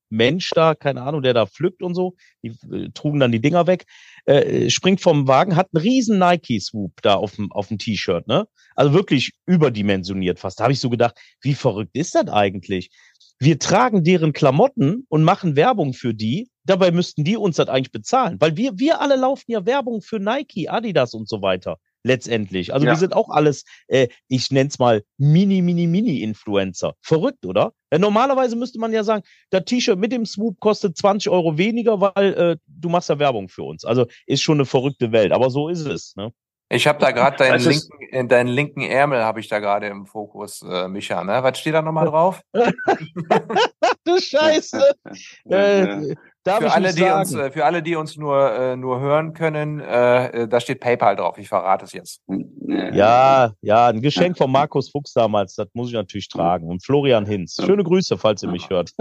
Bananenmensch 0.10 0.52
da, 0.52 0.76
keine 0.76 1.02
Ahnung, 1.02 1.22
der 1.22 1.34
da 1.34 1.46
pflückt 1.46 1.82
und 1.82 1.96
so. 1.96 2.16
Die 2.44 2.50
äh, 2.72 2.90
trugen 2.94 3.20
dann 3.20 3.32
die 3.32 3.42
Dinger 3.42 3.68
weg. 3.68 3.86
Äh, 4.26 4.70
springt 4.70 5.02
vom 5.02 5.28
Wagen, 5.28 5.56
hat 5.56 5.70
einen 5.74 5.84
riesen 5.84 6.20
Nike-Swoop 6.20 7.02
da 7.02 7.16
auf 7.16 7.36
dem, 7.36 7.52
auf 7.52 7.68
dem 7.68 7.78
T-Shirt, 7.78 8.28
ne? 8.28 8.48
Also 8.76 8.94
wirklich 8.94 9.34
überdimensioniert 9.46 10.40
fast. 10.40 10.60
Da 10.60 10.64
habe 10.64 10.74
ich 10.74 10.80
so 10.80 10.90
gedacht, 10.90 11.18
wie 11.42 11.54
verrückt 11.54 11.96
ist 11.96 12.16
das 12.16 12.28
eigentlich? 12.28 12.90
Wir 13.40 13.58
tragen 13.58 14.04
deren 14.04 14.34
Klamotten 14.34 15.06
und 15.10 15.24
machen 15.24 15.56
Werbung 15.56 15.94
für 15.94 16.14
die. 16.14 16.50
Dabei 16.66 16.92
müssten 16.92 17.24
die 17.24 17.38
uns 17.38 17.56
das 17.56 17.68
eigentlich 17.68 17.92
bezahlen, 17.92 18.38
weil 18.40 18.58
wir, 18.58 18.78
wir 18.78 19.02
alle 19.02 19.16
laufen 19.16 19.52
ja 19.52 19.66
Werbung 19.66 20.02
für 20.02 20.20
Nike, 20.20 20.70
Adidas 20.70 21.14
und 21.14 21.28
so 21.28 21.42
weiter 21.42 21.78
letztendlich. 22.04 22.74
Also 22.74 22.86
ja. 22.86 22.94
wir 22.94 22.98
sind 22.98 23.14
auch 23.14 23.30
alles, 23.30 23.66
äh, 23.88 24.08
ich 24.28 24.52
nenne 24.52 24.70
es 24.70 24.80
mal 24.80 25.04
Mini, 25.18 25.62
Mini, 25.62 25.88
Mini-Influencer. 25.88 26.94
Verrückt, 27.02 27.46
oder? 27.46 27.74
Ja, 27.92 28.00
normalerweise 28.00 28.56
müsste 28.56 28.80
man 28.80 28.94
ja 28.94 29.04
sagen, 29.04 29.24
das 29.50 29.66
T-Shirt 29.66 29.98
mit 29.98 30.12
dem 30.12 30.26
Swoop 30.26 30.60
kostet 30.60 30.98
20 30.98 31.32
Euro 31.32 31.58
weniger, 31.58 32.00
weil 32.00 32.34
äh, 32.34 32.58
du 32.68 32.90
machst 32.90 33.10
ja 33.10 33.20
Werbung 33.20 33.50
für 33.50 33.64
uns. 33.64 33.84
Also 33.86 34.06
ist 34.26 34.42
schon 34.42 34.58
eine 34.58 34.66
verrückte 34.66 35.12
Welt, 35.12 35.32
aber 35.32 35.50
so 35.50 35.70
ist 35.70 35.86
es. 35.86 36.16
Ne? 36.16 36.32
Ich 36.72 36.86
habe 36.86 37.00
da 37.00 37.10
gerade 37.10 37.36
deinen, 37.38 37.60
linken, 37.60 38.04
in 38.12 38.28
deinen 38.28 38.48
linken 38.48 38.82
Ärmel 38.82 39.24
habe 39.24 39.40
ich 39.40 39.48
da 39.48 39.58
gerade 39.58 39.88
im 39.88 40.06
Fokus, 40.06 40.62
äh, 40.62 40.88
Micha. 40.88 41.24
Ne? 41.24 41.42
Was 41.42 41.58
steht 41.58 41.74
da 41.74 41.82
nochmal 41.82 42.06
drauf? 42.06 42.42
du 44.06 44.20
Scheiße. 44.20 44.80
äh, 45.46 46.16
Darf 46.44 46.60
für, 46.60 46.72
alle, 46.72 46.94
die 46.94 47.04
uns, 47.04 47.34
äh, 47.34 47.52
für 47.52 47.66
alle, 47.66 47.84
die 47.84 47.96
uns 47.96 48.16
nur, 48.16 48.52
äh, 48.54 48.76
nur 48.78 49.02
hören 49.02 49.34
können, 49.34 49.82
äh, 49.82 50.48
da 50.48 50.60
steht 50.60 50.80
PayPal 50.80 51.16
drauf. 51.16 51.38
Ich 51.38 51.50
verrate 51.50 51.86
es 51.86 51.92
jetzt. 51.92 52.22
Ja, 52.68 53.52
ja, 53.62 53.88
ein 53.88 54.02
Geschenk 54.02 54.38
von 54.38 54.52
Markus 54.52 54.90
Fuchs 54.90 55.12
damals, 55.14 55.56
das 55.56 55.68
muss 55.74 55.90
ich 55.90 55.94
natürlich 55.94 56.30
tragen. 56.30 56.68
Und 56.70 56.86
Florian 56.86 57.26
Hinz. 57.26 57.58
Schöne 57.64 57.84
Grüße, 57.84 58.18
falls 58.18 58.42
ihr 58.42 58.50
mich 58.50 58.70
hört. 58.70 58.92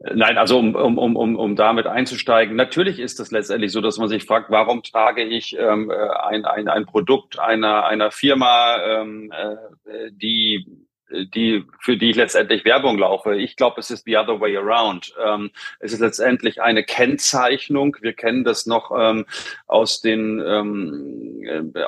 Nein, 0.00 0.36
also 0.36 0.58
um, 0.58 0.74
um, 0.74 1.16
um, 1.16 1.36
um 1.36 1.56
damit 1.56 1.86
einzusteigen, 1.86 2.54
natürlich 2.54 2.98
ist 2.98 3.18
es 3.18 3.30
letztendlich 3.30 3.72
so, 3.72 3.80
dass 3.80 3.96
man 3.96 4.08
sich 4.08 4.24
fragt, 4.24 4.50
warum 4.50 4.82
trage 4.82 5.24
ich 5.24 5.56
ähm, 5.58 5.90
ein, 5.90 6.44
ein, 6.44 6.68
ein 6.68 6.84
Produkt 6.84 7.38
einer, 7.38 7.86
einer 7.86 8.10
Firma, 8.10 8.76
ähm, 8.84 9.32
äh, 9.32 10.10
die 10.10 10.66
die, 11.10 11.64
für 11.80 11.96
die 11.96 12.10
ich 12.10 12.16
letztendlich 12.16 12.64
Werbung 12.64 12.98
laufe. 12.98 13.36
Ich 13.36 13.56
glaube, 13.56 13.80
es 13.80 13.90
ist 13.90 14.04
the 14.04 14.16
other 14.16 14.40
way 14.40 14.56
around. 14.56 15.14
Ähm, 15.24 15.50
es 15.80 15.92
ist 15.92 16.00
letztendlich 16.00 16.62
eine 16.62 16.84
Kennzeichnung. 16.84 17.96
Wir 18.00 18.12
kennen 18.12 18.44
das 18.44 18.66
noch 18.66 18.90
ähm, 18.96 19.26
aus 19.66 20.00
den 20.00 20.40
ähm, 20.44 20.92
äh, 20.94 21.27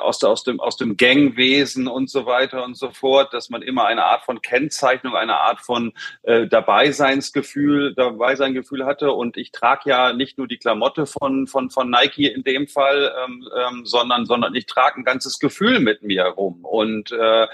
aus, 0.01 0.19
der, 0.19 0.29
aus 0.29 0.43
dem 0.43 0.59
aus 0.59 0.77
dem 0.77 0.97
Gangwesen 0.97 1.87
und 1.87 2.09
so 2.09 2.25
weiter 2.25 2.63
und 2.63 2.75
so 2.75 2.91
fort, 2.91 3.33
dass 3.33 3.49
man 3.49 3.61
immer 3.61 3.85
eine 3.85 4.05
Art 4.05 4.23
von 4.23 4.41
Kennzeichnung, 4.41 5.15
eine 5.15 5.37
Art 5.37 5.61
von 5.61 5.93
äh, 6.23 6.47
Dabeiseinsgefühl, 6.47 7.93
Dabeiseingefühl 7.95 8.85
hatte. 8.85 9.11
Und 9.11 9.37
ich 9.37 9.51
trage 9.51 9.89
ja 9.89 10.13
nicht 10.13 10.37
nur 10.37 10.47
die 10.47 10.57
Klamotte 10.57 11.05
von 11.05 11.47
von 11.47 11.69
von 11.69 11.89
Nike 11.89 12.27
in 12.27 12.43
dem 12.43 12.67
Fall, 12.67 13.13
ähm, 13.23 13.47
ähm, 13.55 13.85
sondern 13.85 14.25
sondern 14.25 14.55
ich 14.55 14.65
trage 14.65 14.99
ein 14.99 15.03
ganzes 15.03 15.39
Gefühl 15.39 15.79
mit 15.79 16.03
mir 16.03 16.23
rum. 16.23 16.63
Und 16.63 17.11
äh, 17.11 17.43
äh 17.43 17.47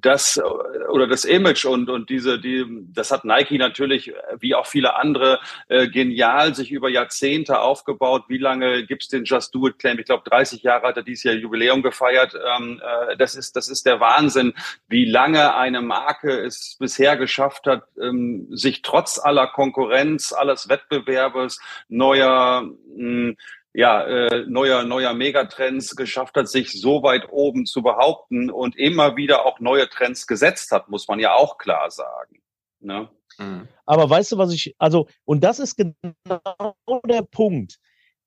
das 0.00 0.40
oder 0.88 1.06
das 1.06 1.24
Image 1.24 1.64
und, 1.64 1.90
und 1.90 2.10
diese, 2.10 2.38
die, 2.38 2.64
das 2.92 3.10
hat 3.10 3.24
Nike 3.24 3.58
natürlich, 3.58 4.12
wie 4.38 4.54
auch 4.54 4.66
viele 4.66 4.96
andere, 4.96 5.40
äh, 5.68 5.88
genial 5.88 6.54
sich 6.54 6.70
über 6.70 6.88
Jahrzehnte 6.88 7.60
aufgebaut. 7.60 8.24
Wie 8.28 8.38
lange 8.38 8.84
gibt's 8.84 9.08
den 9.08 9.24
Just 9.24 9.54
Do 9.54 9.68
It 9.68 9.78
Claim? 9.78 9.98
Ich 9.98 10.06
glaube, 10.06 10.28
30 10.28 10.62
Jahre 10.62 10.86
hat 10.96 11.02
er 11.02 11.02
dieses 11.04 11.24
Jahr 11.24 11.34
Jubiläum 11.34 11.82
gefeiert. 11.82 12.34
Ähm, 12.34 12.80
äh, 12.82 13.16
das 13.16 13.34
ist, 13.34 13.56
das 13.56 13.68
ist 13.68 13.86
der 13.86 14.00
Wahnsinn, 14.00 14.54
wie 14.88 15.04
lange 15.04 15.54
eine 15.54 15.82
Marke 15.82 16.40
es 16.40 16.76
bisher 16.78 17.16
geschafft 17.16 17.66
hat, 17.66 17.84
ähm, 18.00 18.48
sich 18.50 18.82
trotz 18.82 19.18
aller 19.18 19.46
Konkurrenz, 19.46 20.32
alles 20.32 20.68
Wettbewerbes, 20.68 21.60
neuer, 21.88 22.62
mh, 22.62 22.76
hm, 22.96 23.36
ja, 23.74 24.02
äh, 24.04 24.46
neuer, 24.48 24.84
neuer 24.84 25.12
Megatrends 25.12 25.96
geschafft 25.96 26.36
hat, 26.36 26.48
sich 26.48 26.80
so 26.80 27.02
weit 27.02 27.28
oben 27.30 27.66
zu 27.66 27.82
behaupten 27.82 28.50
und 28.50 28.74
immer 28.74 29.16
wieder 29.16 29.44
auch 29.44 29.60
neue 29.60 29.86
Trends 29.90 30.26
gesetzt 30.26 30.72
hat, 30.72 30.88
muss 30.88 31.06
man 31.08 31.20
ja 31.20 31.34
auch 31.34 31.58
klar 31.58 31.90
sagen. 31.90 32.40
Ne? 32.80 33.10
Mhm. 33.36 33.68
Aber 33.84 34.08
weißt 34.08 34.32
du, 34.32 34.38
was 34.38 34.52
ich, 34.54 34.74
also, 34.78 35.08
und 35.26 35.44
das 35.44 35.58
ist 35.58 35.76
genau 35.76 36.74
der 37.04 37.20
Punkt. 37.20 37.78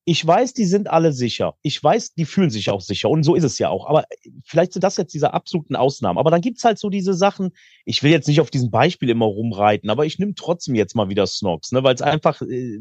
Ich 0.10 0.26
weiß, 0.26 0.56
die 0.56 0.65
sind 0.65 0.89
alle 0.89 1.13
sicher. 1.13 1.54
Ich 1.62 1.84
weiß, 1.84 2.15
die 2.15 2.26
fühlen 2.26 2.50
sich 2.50 2.72
auch 2.72 2.82
sicher. 2.82 3.12
Und 3.12 3.22
so 3.22 3.36
ist 3.36 3.43
es 3.43 3.60
ja 3.60 3.69
auch. 3.69 3.88
Aber 3.88 4.06
vielleicht 4.43 4.74
sind 4.74 4.84
das 4.84 4.98
jetzt 4.98 5.13
diese 5.13 5.36
absoluten 5.36 5.76
Ausnahmen. 5.76 6.17
Aber 6.17 6.32
dann 6.32 6.41
gibt's 6.41 6.63
halt 6.63 6.80
so 6.80 6.89
diese 6.89 7.13
Sachen. 7.13 7.52
Ich 7.86 8.02
will 8.02 8.10
jetzt 8.10 8.28
nicht 8.28 8.41
auf 8.41 8.50
diesem 8.50 8.72
Beispiel 8.72 9.10
immer 9.10 9.28
rumreiten, 9.28 9.91
aber 9.91 10.08
ich 10.08 10.17
nehme 10.17 10.34
trotzdem 10.34 10.74
jetzt 10.74 10.95
mal 10.95 11.10
wieder 11.10 11.28
Snobs, 11.28 11.72
ne, 11.72 11.84
weil 11.84 11.93
es 11.93 12.02
einfach 12.02 12.41
äh, 12.41 12.80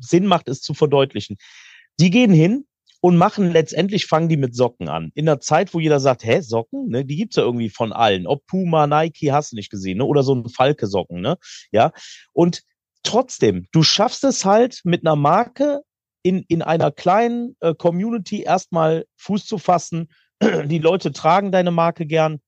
Sinn 0.00 0.24
macht, 0.24 0.48
es 0.48 0.62
zu 0.62 0.72
verdeutlichen. 0.72 1.36
Die 2.00 2.08
gehen 2.08 2.32
hin 2.32 2.64
und 3.02 3.18
machen 3.18 3.52
letztendlich, 3.52 4.06
fangen 4.06 4.30
die 4.30 4.38
mit 4.38 4.56
Socken 4.56 4.88
an. 4.88 5.10
In 5.14 5.26
der 5.26 5.40
Zeit, 5.40 5.74
wo 5.74 5.78
jeder 5.78 6.00
sagt, 6.00 6.24
hä, 6.24 6.40
Socken? 6.40 6.88
Ne, 6.88 7.04
die 7.04 7.16
gibt's 7.16 7.36
ja 7.36 7.42
irgendwie 7.42 7.68
von 7.68 7.92
allen. 7.92 8.26
Ob 8.26 8.46
Puma, 8.46 8.86
Nike, 8.86 9.30
hast 9.30 9.52
du 9.52 9.56
nicht 9.56 9.70
gesehen, 9.70 9.98
ne? 9.98 10.06
Oder 10.06 10.22
so 10.22 10.34
ein 10.34 10.48
Falke-Socken, 10.48 11.20
ne? 11.20 11.36
Ja. 11.70 11.92
Und 12.32 12.62
trotzdem, 13.02 13.66
du 13.72 13.82
schaffst 13.82 14.24
es 14.24 14.46
halt 14.46 14.80
mit 14.84 15.06
einer 15.06 15.16
Marke 15.16 15.82
in, 16.26 16.44
in 16.48 16.60
einer 16.60 16.90
kleinen 16.90 17.56
äh, 17.60 17.72
Community 17.72 18.42
erstmal 18.42 19.06
Fuß 19.16 19.46
zu 19.46 19.58
fassen. 19.58 20.08
Die 20.64 20.80
Leute 20.80 21.12
tragen 21.12 21.52
deine 21.52 21.70
Marke 21.70 22.04
gern, 22.04 22.40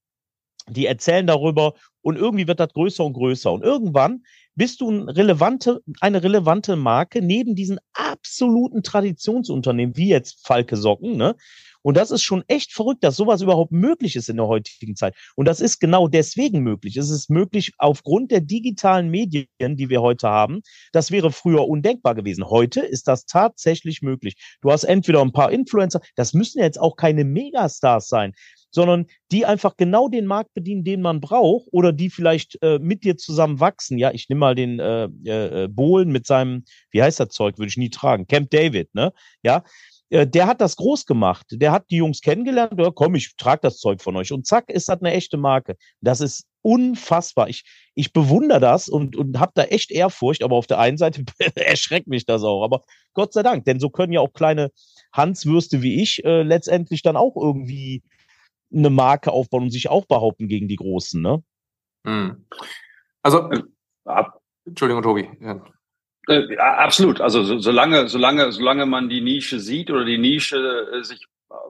die 0.68 0.86
erzählen 0.86 1.26
darüber 1.26 1.74
und 2.02 2.16
irgendwie 2.16 2.48
wird 2.48 2.58
das 2.58 2.72
größer 2.72 3.04
und 3.04 3.12
größer. 3.12 3.52
Und 3.52 3.62
irgendwann 3.62 4.24
bist 4.58 4.80
du 4.80 4.90
ein 4.90 5.08
relevante, 5.08 5.80
eine 6.00 6.22
relevante 6.22 6.74
Marke 6.76 7.22
neben 7.22 7.54
diesen 7.54 7.78
absoluten 7.94 8.82
Traditionsunternehmen, 8.82 9.96
wie 9.96 10.08
jetzt 10.08 10.44
Falke 10.44 10.76
Socken, 10.76 11.16
ne? 11.16 11.36
Und 11.82 11.96
das 11.96 12.10
ist 12.10 12.22
schon 12.22 12.42
echt 12.48 12.72
verrückt, 12.72 13.04
dass 13.04 13.16
sowas 13.16 13.40
überhaupt 13.40 13.70
möglich 13.70 14.16
ist 14.16 14.28
in 14.28 14.36
der 14.36 14.48
heutigen 14.48 14.96
Zeit. 14.96 15.14
Und 15.36 15.46
das 15.46 15.60
ist 15.60 15.78
genau 15.78 16.08
deswegen 16.08 16.60
möglich. 16.60 16.96
Es 16.96 17.08
ist 17.08 17.30
möglich 17.30 17.72
aufgrund 17.78 18.32
der 18.32 18.40
digitalen 18.40 19.10
Medien, 19.10 19.46
die 19.60 19.88
wir 19.88 20.02
heute 20.02 20.28
haben. 20.28 20.60
Das 20.92 21.12
wäre 21.12 21.30
früher 21.30 21.68
undenkbar 21.68 22.16
gewesen. 22.16 22.44
Heute 22.50 22.80
ist 22.80 23.06
das 23.06 23.26
tatsächlich 23.26 24.02
möglich. 24.02 24.34
Du 24.60 24.72
hast 24.72 24.84
entweder 24.84 25.22
ein 25.22 25.32
paar 25.32 25.52
Influencer, 25.52 26.00
das 26.16 26.34
müssen 26.34 26.60
jetzt 26.60 26.80
auch 26.80 26.96
keine 26.96 27.24
Megastars 27.24 28.08
sein 28.08 28.34
sondern 28.70 29.06
die 29.30 29.46
einfach 29.46 29.76
genau 29.76 30.08
den 30.08 30.26
Markt 30.26 30.54
bedienen, 30.54 30.84
den 30.84 31.00
man 31.00 31.20
braucht 31.20 31.68
oder 31.72 31.92
die 31.92 32.10
vielleicht 32.10 32.60
äh, 32.62 32.78
mit 32.78 33.04
dir 33.04 33.16
zusammen 33.16 33.60
wachsen. 33.60 33.98
Ja, 33.98 34.12
ich 34.12 34.28
nehme 34.28 34.40
mal 34.40 34.54
den 34.54 34.78
äh, 34.78 35.04
äh, 35.24 35.68
Bohlen 35.68 36.10
mit 36.10 36.26
seinem, 36.26 36.64
wie 36.90 37.02
heißt 37.02 37.20
das 37.20 37.28
Zeug, 37.28 37.58
würde 37.58 37.68
ich 37.68 37.76
nie 37.76 37.90
tragen, 37.90 38.26
Camp 38.26 38.50
David, 38.50 38.94
ne? 38.94 39.12
Ja, 39.42 39.64
äh, 40.10 40.26
der 40.26 40.46
hat 40.46 40.60
das 40.60 40.76
groß 40.76 41.06
gemacht. 41.06 41.46
Der 41.50 41.72
hat 41.72 41.90
die 41.90 41.96
Jungs 41.96 42.20
kennengelernt, 42.20 42.74
ja, 42.78 42.90
komm, 42.90 43.14
ich 43.14 43.36
trage 43.36 43.60
das 43.62 43.78
Zeug 43.78 44.02
von 44.02 44.16
euch. 44.16 44.32
Und 44.32 44.46
zack, 44.46 44.70
ist 44.70 44.88
das 44.88 45.00
eine 45.00 45.12
echte 45.12 45.36
Marke. 45.36 45.76
Das 46.00 46.20
ist 46.20 46.46
unfassbar. 46.62 47.48
Ich, 47.48 47.64
ich 47.94 48.12
bewundere 48.12 48.60
das 48.60 48.88
und, 48.88 49.16
und 49.16 49.38
habe 49.38 49.52
da 49.54 49.64
echt 49.64 49.90
Ehrfurcht, 49.90 50.42
aber 50.42 50.56
auf 50.56 50.66
der 50.66 50.78
einen 50.78 50.98
Seite 50.98 51.24
erschreckt 51.54 52.08
mich 52.08 52.24
das 52.26 52.42
auch. 52.42 52.62
Aber 52.62 52.84
Gott 53.14 53.32
sei 53.32 53.42
Dank, 53.42 53.64
denn 53.64 53.80
so 53.80 53.90
können 53.90 54.12
ja 54.12 54.20
auch 54.20 54.32
kleine 54.32 54.70
Hanswürste 55.12 55.82
wie 55.82 56.02
ich 56.02 56.24
äh, 56.24 56.42
letztendlich 56.42 57.02
dann 57.02 57.16
auch 57.16 57.36
irgendwie 57.36 58.02
eine 58.72 58.90
Marke 58.90 59.32
aufbauen 59.32 59.64
und 59.64 59.70
sich 59.70 59.88
auch 59.88 60.06
behaupten 60.06 60.48
gegen 60.48 60.68
die 60.68 60.76
Großen, 60.76 61.20
ne? 61.20 61.42
Hm. 62.06 62.46
Also, 63.22 63.50
äh, 63.50 63.62
ab, 64.04 64.40
Entschuldigung, 64.64 65.02
Tobi. 65.02 65.28
Ja. 65.40 65.62
Äh, 66.28 66.56
absolut. 66.58 67.20
Also 67.20 67.42
so, 67.42 67.58
solange, 67.58 68.08
solange, 68.08 68.52
solange 68.52 68.86
man 68.86 69.08
die 69.08 69.22
Nische 69.22 69.60
sieht 69.60 69.90
oder 69.90 70.04
die 70.04 70.18
Nische 70.18 70.58
äh, 70.92 71.02
sich 71.02 71.26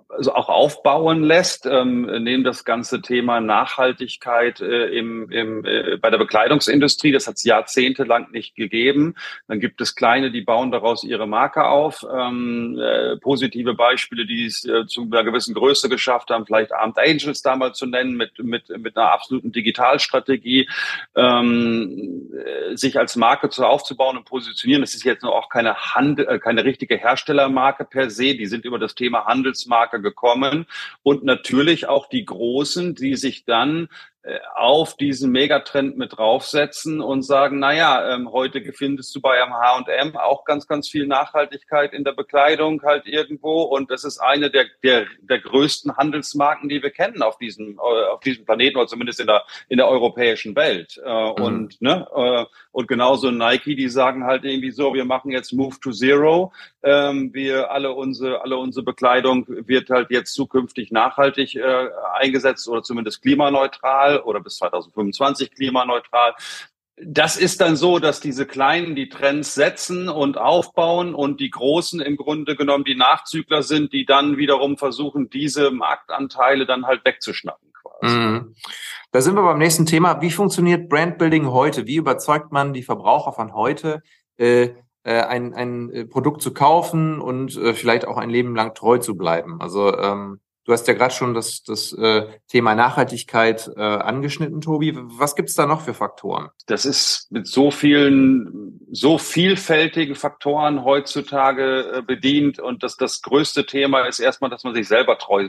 also 0.09 0.35
auch 0.35 0.49
aufbauen 0.49 1.23
lässt, 1.23 1.67
ähm, 1.67 2.03
nehmen 2.23 2.45
das 2.45 2.65
ganze 2.65 3.03
Thema 3.03 3.41
Nachhaltigkeit 3.41 4.61
äh, 4.61 4.87
im, 4.87 5.31
im, 5.31 5.65
äh, 5.65 5.97
bei 5.97 6.11
der 6.11 6.19
Bekleidungsindustrie. 6.19 7.13
Das 7.13 7.27
hat 7.27 7.37
es 7.37 7.45
jahrzehntelang 7.45 8.31
nicht 8.31 8.55
gegeben. 8.55 9.15
Dann 9.47 9.61
gibt 9.61 9.81
es 9.81 9.95
kleine, 9.95 10.31
die 10.31 10.43
bauen 10.43 10.71
daraus 10.71 11.05
ihre 11.05 11.27
Marke 11.27 11.65
auf. 11.65 12.05
Ähm, 12.13 12.79
äh, 12.81 13.17
positive 13.19 13.75
Beispiele, 13.75 14.27
die 14.27 14.47
es 14.47 14.65
äh, 14.65 14.87
zu 14.87 15.03
einer 15.03 15.25
gewissen 15.25 15.55
Größe 15.55 15.89
geschafft 15.89 16.31
haben, 16.31 16.47
vielleicht 16.47 16.73
Armed 16.73 16.99
Angels 16.99 17.43
damals 17.43 17.79
zu 17.79 17.87
nennen, 17.87 18.17
mit, 18.17 18.39
mit, 18.39 18.69
mit 18.69 18.97
einer 18.97 19.13
absoluten 19.13 19.53
Digitalstrategie, 19.53 20.69
ähm, 21.15 22.31
äh, 22.33 22.77
sich 22.77 22.99
als 22.99 23.17
Marke 23.17 23.49
zu 23.49 23.65
aufzubauen 23.65 24.17
und 24.17 24.25
positionieren. 24.25 24.83
Das 24.83 24.95
ist 24.95 25.05
jetzt 25.05 25.23
noch 25.23 25.33
auch 25.33 25.49
keine, 25.49 25.77
Handel, 25.77 26.27
äh, 26.29 26.39
keine 26.39 26.65
richtige 26.65 26.97
Herstellermarke 26.97 27.85
per 27.85 28.11
se. 28.11 28.35
Die 28.35 28.47
sind 28.47 28.65
über 28.65 28.79
das 28.79 28.95
Thema 28.95 29.27
Handelsmarke 29.27 29.88
gekommen. 29.97 30.67
Und 31.03 31.25
natürlich 31.25 31.89
auch 31.89 32.09
die 32.09 32.27
Großen, 32.27 32.95
die 32.95 33.17
sich 33.17 33.47
dann 33.47 33.89
auf 34.55 34.97
diesen 34.97 35.31
Megatrend 35.31 35.97
mit 35.97 36.19
draufsetzen 36.19 37.01
und 37.01 37.23
sagen, 37.23 37.59
naja, 37.59 38.15
ähm, 38.15 38.31
heute 38.31 38.61
findest 38.73 39.15
du 39.15 39.21
bei 39.21 39.43
einem 39.43 39.55
H&M 39.55 40.17
auch 40.17 40.45
ganz, 40.45 40.67
ganz 40.67 40.89
viel 40.89 41.07
Nachhaltigkeit 41.07 41.93
in 41.93 42.05
der 42.05 42.13
Bekleidung 42.13 42.83
halt 42.83 43.07
irgendwo 43.07 43.63
und 43.63 43.91
das 43.91 44.05
ist 44.05 44.19
eine 44.19 44.51
der, 44.51 44.67
der, 44.83 45.07
der 45.21 45.41
größten 45.41 45.97
Handelsmarken, 45.97 46.69
die 46.69 46.83
wir 46.83 46.91
kennen 46.91 47.23
auf 47.23 47.39
diesem, 47.39 47.79
äh, 47.79 48.07
auf 48.09 48.21
diesem 48.21 48.45
Planeten 48.45 48.77
oder 48.77 48.89
zumindest 48.89 49.21
in 49.21 49.29
der, 49.29 49.45
in 49.69 49.79
der 49.79 49.89
europäischen 49.89 50.57
Welt. 50.57 51.01
Äh, 51.05 51.09
mhm. 51.09 51.33
Und, 51.45 51.81
ne, 51.81 52.07
äh, 52.15 52.45
und 52.73 52.89
genauso 52.89 53.31
Nike, 53.31 53.77
die 53.77 53.89
sagen 53.89 54.25
halt 54.25 54.45
irgendwie 54.45 54.73
so, 54.73 54.95
wir 54.95 55.05
machen 55.05 55.31
jetzt 55.31 55.53
Move 55.53 55.77
to 55.81 55.93
Zero, 55.93 56.53
ähm, 56.83 57.33
wir 57.33 57.71
alle 57.71 57.93
unsere, 57.93 58.43
alle 58.43 58.57
unsere 58.57 58.85
Bekleidung 58.85 59.47
wird 59.49 59.91
halt 59.91 60.11
jetzt 60.11 60.35
zukünftig 60.35 60.91
nachhaltig 60.91 61.55
äh, 61.57 61.89
eingesetzt 62.15 62.69
oder 62.69 62.83
zumindest 62.83 63.23
klimaneutral 63.23 64.18
oder 64.25 64.41
bis 64.41 64.57
2025 64.57 65.51
klimaneutral. 65.53 66.35
Das 67.01 67.37
ist 67.37 67.61
dann 67.61 67.77
so, 67.77 67.99
dass 67.99 68.21
diese 68.21 68.45
Kleinen 68.47 68.97
die 68.97 69.09
Trends 69.09 69.55
setzen 69.55 70.09
und 70.09 70.37
aufbauen 70.37 71.15
und 71.15 71.39
die 71.41 71.51
Großen 71.51 72.01
im 72.01 72.17
Grunde 72.17 72.57
genommen 72.57 72.85
die 72.85 72.97
Nachzügler 72.97 73.63
sind, 73.63 73.93
die 73.93 74.05
dann 74.05 74.37
wiederum 74.37 74.77
versuchen, 74.77 75.31
diese 75.31 75.71
Marktanteile 75.71 76.67
dann 76.67 76.87
halt 76.87 77.05
wegzuschnappen 77.05 77.69
quasi. 77.73 78.15
Mhm. 78.15 78.55
Da 79.13 79.21
sind 79.21 79.37
wir 79.37 79.43
beim 79.43 79.59
nächsten 79.59 79.87
Thema. 79.87 80.21
Wie 80.21 80.31
funktioniert 80.31 80.89
Brandbuilding 80.89 81.51
heute? 81.51 81.87
Wie 81.87 81.97
überzeugt 81.97 82.53
man 82.53 82.73
die 82.73 82.83
Verbraucher 82.83 83.33
von 83.33 83.55
heute, 83.55 84.03
äh, 84.37 84.71
äh 85.05 85.23
ein, 85.23 85.55
ein 85.55 85.91
äh, 85.91 86.05
Produkt 86.05 86.43
zu 86.43 86.53
kaufen 86.53 87.21
und 87.21 87.57
äh, 87.57 87.75
vielleicht 87.75 88.07
auch 88.07 88.17
ein 88.17 88.31
Leben 88.31 88.57
lang 88.57 88.75
treu 88.75 88.99
zu 88.99 89.17
bleiben? 89.17 89.61
Also 89.61 89.97
ähm, 89.97 90.41
Du 90.69 90.75
hast 90.75 90.87
ja 90.87 90.93
gerade 90.93 91.15
schon 91.15 91.33
das, 91.33 91.63
das 91.63 91.95
äh, 91.95 92.27
Thema 92.47 92.75
Nachhaltigkeit 92.75 93.71
äh, 93.75 93.81
angeschnitten, 93.81 94.61
Tobi. 94.61 94.93
Was 94.95 95.35
gibt's 95.35 95.55
da 95.55 95.65
noch 95.65 95.81
für 95.81 95.95
Faktoren? 95.95 96.51
Das 96.67 96.85
ist 96.85 97.33
mit 97.33 97.47
so 97.47 97.71
vielen, 97.71 98.79
so 98.93 99.17
vielfältigen 99.17 100.15
Faktoren 100.15 100.85
heutzutage 100.85 101.91
äh, 101.91 102.03
bedient. 102.03 102.61
Und 102.61 102.83
das, 102.83 102.99
das 102.99 103.23
größte 103.23 103.65
Thema 103.65 104.03
ist 104.03 104.19
erstmal, 104.19 104.51
dass 104.51 104.63
man 104.63 104.75
sich 104.75 104.87
selber 104.87 105.17
treu 105.17 105.49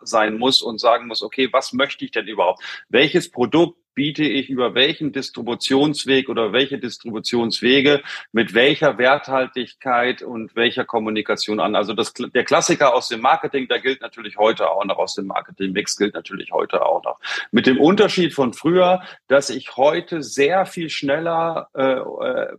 sein 0.00 0.38
muss 0.38 0.62
und 0.62 0.80
sagen 0.80 1.08
muss, 1.08 1.22
okay, 1.22 1.50
was 1.52 1.74
möchte 1.74 2.06
ich 2.06 2.12
denn 2.12 2.26
überhaupt? 2.26 2.62
Welches 2.88 3.30
Produkt 3.30 3.76
biete 3.94 4.24
ich 4.24 4.50
über 4.50 4.74
welchen 4.74 5.12
Distributionsweg 5.12 6.28
oder 6.28 6.52
welche 6.52 6.78
Distributionswege 6.78 8.02
mit 8.32 8.54
welcher 8.54 8.98
Werthaltigkeit 8.98 10.22
und 10.22 10.54
welcher 10.56 10.84
Kommunikation 10.84 11.60
an. 11.60 11.76
Also 11.76 11.94
das, 11.94 12.12
der 12.12 12.44
Klassiker 12.44 12.94
aus 12.94 13.08
dem 13.08 13.20
Marketing, 13.20 13.68
der 13.68 13.80
gilt 13.80 14.00
natürlich 14.00 14.36
heute 14.36 14.70
auch 14.70 14.84
noch, 14.84 14.98
aus 14.98 15.14
dem 15.14 15.26
Marketing-Mix 15.26 15.96
gilt 15.96 16.14
natürlich 16.14 16.52
heute 16.52 16.84
auch 16.84 17.02
noch. 17.04 17.18
Mit 17.50 17.66
dem 17.66 17.80
Unterschied 17.80 18.34
von 18.34 18.52
früher, 18.52 19.02
dass 19.28 19.50
ich 19.50 19.76
heute 19.76 20.22
sehr 20.22 20.66
viel 20.66 20.90
schneller 20.90 21.68
äh, 21.74 21.82
äh, 21.82 22.56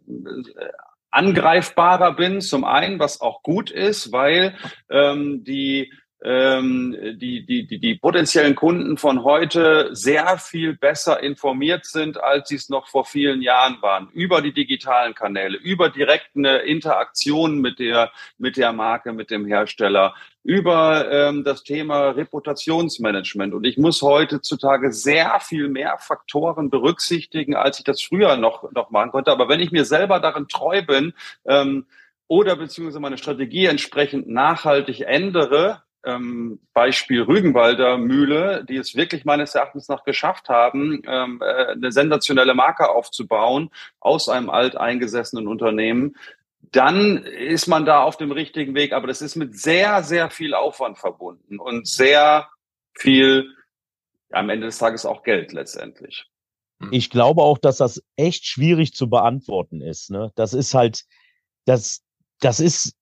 angreifbarer 1.11 2.13
bin, 2.13 2.41
zum 2.41 2.65
einen, 2.65 2.99
was 2.99 3.21
auch 3.21 3.41
gut 3.41 3.71
ist, 3.71 4.11
weil 4.11 4.55
ähm, 4.89 5.43
die 5.45 5.91
ähm, 6.25 6.97
die, 7.19 7.45
die, 7.45 7.67
die, 7.67 7.77
die 7.77 7.95
potenziellen 7.95 8.55
Kunden 8.55 8.97
von 8.97 9.23
heute 9.23 9.95
sehr 9.95 10.39
viel 10.39 10.75
besser 10.75 11.21
informiert 11.21 11.85
sind, 11.85 12.21
als 12.21 12.49
sie 12.49 12.55
es 12.55 12.67
noch 12.67 12.88
vor 12.88 13.05
vielen 13.05 13.43
Jahren 13.43 13.79
waren, 13.83 14.09
über 14.11 14.41
die 14.41 14.51
digitalen 14.51 15.13
Kanäle, 15.13 15.55
über 15.55 15.89
direkte 15.89 16.47
Interaktion 16.65 17.61
mit 17.61 17.77
der, 17.77 18.11
mit 18.39 18.57
der 18.57 18.73
Marke, 18.73 19.13
mit 19.13 19.29
dem 19.29 19.45
Hersteller, 19.45 20.15
über 20.41 21.11
ähm, 21.11 21.43
das 21.43 21.63
Thema 21.63 22.09
Reputationsmanagement. 22.09 23.53
Und 23.53 23.63
ich 23.63 23.77
muss 23.77 24.01
heutzutage 24.01 24.91
sehr 24.91 25.39
viel 25.41 25.69
mehr 25.69 25.97
Faktoren 25.99 26.71
berücksichtigen, 26.71 27.55
als 27.55 27.77
ich 27.77 27.83
das 27.85 28.01
früher 28.01 28.35
noch, 28.35 28.71
noch 28.71 28.89
machen 28.89 29.11
konnte. 29.11 29.31
Aber 29.31 29.47
wenn 29.47 29.59
ich 29.59 29.71
mir 29.71 29.85
selber 29.85 30.19
darin 30.19 30.47
treu 30.47 30.81
bin, 30.81 31.13
ähm, 31.45 31.85
oder 32.27 32.55
beziehungsweise 32.55 32.99
meine 32.99 33.19
Strategie 33.19 33.67
entsprechend 33.67 34.27
nachhaltig 34.27 35.01
ändere, 35.01 35.83
ähm, 36.05 36.59
Beispiel 36.73 37.23
Rügenwalder 37.23 37.97
Mühle, 37.97 38.63
die 38.67 38.77
es 38.77 38.95
wirklich 38.95 39.25
meines 39.25 39.55
Erachtens 39.55 39.87
noch 39.87 40.03
geschafft 40.03 40.49
haben, 40.49 41.01
ähm, 41.07 41.41
äh, 41.41 41.71
eine 41.71 41.91
sensationelle 41.91 42.53
Marke 42.53 42.89
aufzubauen 42.89 43.71
aus 43.99 44.29
einem 44.29 44.49
alteingesessenen 44.49 45.47
Unternehmen, 45.47 46.15
dann 46.71 47.17
ist 47.17 47.67
man 47.67 47.85
da 47.85 48.03
auf 48.03 48.17
dem 48.17 48.31
richtigen 48.31 48.75
Weg. 48.75 48.93
Aber 48.93 49.07
das 49.07 49.21
ist 49.21 49.35
mit 49.35 49.57
sehr, 49.57 50.03
sehr 50.03 50.29
viel 50.29 50.53
Aufwand 50.53 50.97
verbunden 50.97 51.59
und 51.59 51.87
sehr 51.87 52.49
viel, 52.93 53.49
am 54.31 54.49
Ende 54.49 54.67
des 54.67 54.77
Tages 54.77 55.05
auch 55.05 55.23
Geld 55.23 55.53
letztendlich. 55.53 56.25
Ich 56.91 57.09
glaube 57.09 57.41
auch, 57.41 57.57
dass 57.57 57.77
das 57.77 58.03
echt 58.15 58.45
schwierig 58.45 58.93
zu 58.93 59.09
beantworten 59.09 59.81
ist. 59.81 60.11
Ne? 60.11 60.31
Das 60.35 60.53
ist 60.53 60.73
halt, 60.73 61.05
das, 61.65 62.01
das 62.39 62.59
ist 62.59 62.95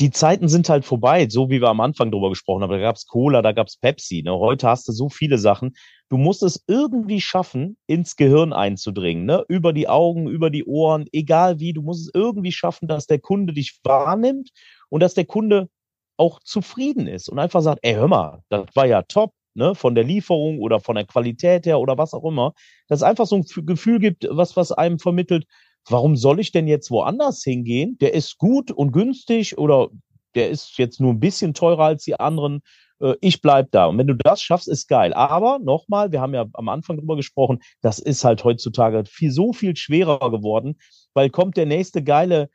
die 0.00 0.10
Zeiten 0.10 0.48
sind 0.48 0.68
halt 0.68 0.84
vorbei, 0.84 1.28
so 1.28 1.50
wie 1.50 1.60
wir 1.60 1.68
am 1.68 1.80
Anfang 1.80 2.10
drüber 2.10 2.30
gesprochen 2.30 2.62
haben. 2.62 2.70
Da 2.72 2.78
gab's 2.78 3.06
Cola, 3.06 3.42
da 3.42 3.52
gab's 3.52 3.76
Pepsi. 3.76 4.22
Ne? 4.22 4.36
Heute 4.36 4.68
hast 4.68 4.88
du 4.88 4.92
so 4.92 5.08
viele 5.08 5.38
Sachen. 5.38 5.76
Du 6.08 6.16
musst 6.16 6.42
es 6.42 6.64
irgendwie 6.66 7.20
schaffen, 7.20 7.76
ins 7.86 8.16
Gehirn 8.16 8.52
einzudringen. 8.52 9.24
Ne? 9.24 9.44
Über 9.48 9.72
die 9.72 9.88
Augen, 9.88 10.28
über 10.28 10.50
die 10.50 10.64
Ohren, 10.64 11.06
egal 11.12 11.60
wie. 11.60 11.72
Du 11.72 11.82
musst 11.82 12.08
es 12.08 12.14
irgendwie 12.14 12.52
schaffen, 12.52 12.88
dass 12.88 13.06
der 13.06 13.20
Kunde 13.20 13.52
dich 13.52 13.78
wahrnimmt 13.84 14.50
und 14.88 15.00
dass 15.00 15.14
der 15.14 15.26
Kunde 15.26 15.68
auch 16.16 16.40
zufrieden 16.40 17.06
ist 17.06 17.28
und 17.28 17.38
einfach 17.38 17.62
sagt, 17.62 17.80
ey, 17.82 17.94
hör 17.94 18.08
mal, 18.08 18.42
das 18.48 18.66
war 18.74 18.86
ja 18.86 19.02
top, 19.02 19.32
ne, 19.54 19.74
von 19.74 19.94
der 19.94 20.04
Lieferung 20.04 20.58
oder 20.60 20.80
von 20.80 20.96
der 20.96 21.06
Qualität 21.06 21.66
her 21.66 21.78
oder 21.78 21.98
was 21.98 22.14
auch 22.14 22.24
immer. 22.24 22.52
Dass 22.88 23.00
es 23.00 23.02
einfach 23.02 23.26
so 23.26 23.36
ein 23.36 23.66
Gefühl 23.66 23.98
gibt, 23.98 24.26
was, 24.30 24.56
was 24.56 24.72
einem 24.72 24.98
vermittelt, 24.98 25.46
warum 25.88 26.16
soll 26.16 26.40
ich 26.40 26.52
denn 26.52 26.66
jetzt 26.66 26.90
woanders 26.90 27.42
hingehen? 27.42 27.98
Der 28.00 28.14
ist 28.14 28.38
gut 28.38 28.70
und 28.70 28.92
günstig 28.92 29.58
oder 29.58 29.88
der 30.34 30.50
ist 30.50 30.78
jetzt 30.78 31.00
nur 31.00 31.12
ein 31.12 31.20
bisschen 31.20 31.54
teurer 31.54 31.84
als 31.84 32.04
die 32.04 32.18
anderen. 32.18 32.62
Äh, 33.00 33.14
ich 33.20 33.40
bleib 33.40 33.70
da. 33.70 33.86
Und 33.86 33.98
wenn 33.98 34.06
du 34.06 34.16
das 34.16 34.42
schaffst, 34.42 34.68
ist 34.68 34.88
geil. 34.88 35.12
Aber 35.14 35.58
nochmal, 35.58 36.12
wir 36.12 36.20
haben 36.20 36.34
ja 36.34 36.46
am 36.52 36.68
Anfang 36.68 36.96
drüber 36.96 37.16
gesprochen, 37.16 37.60
das 37.82 37.98
ist 37.98 38.24
halt 38.24 38.44
heutzutage 38.44 39.04
viel, 39.06 39.30
so 39.30 39.52
viel 39.52 39.76
schwerer 39.76 40.30
geworden, 40.30 40.78
weil 41.14 41.30
kommt 41.30 41.56
der 41.56 41.66
nächste 41.66 42.02
geile 42.02 42.48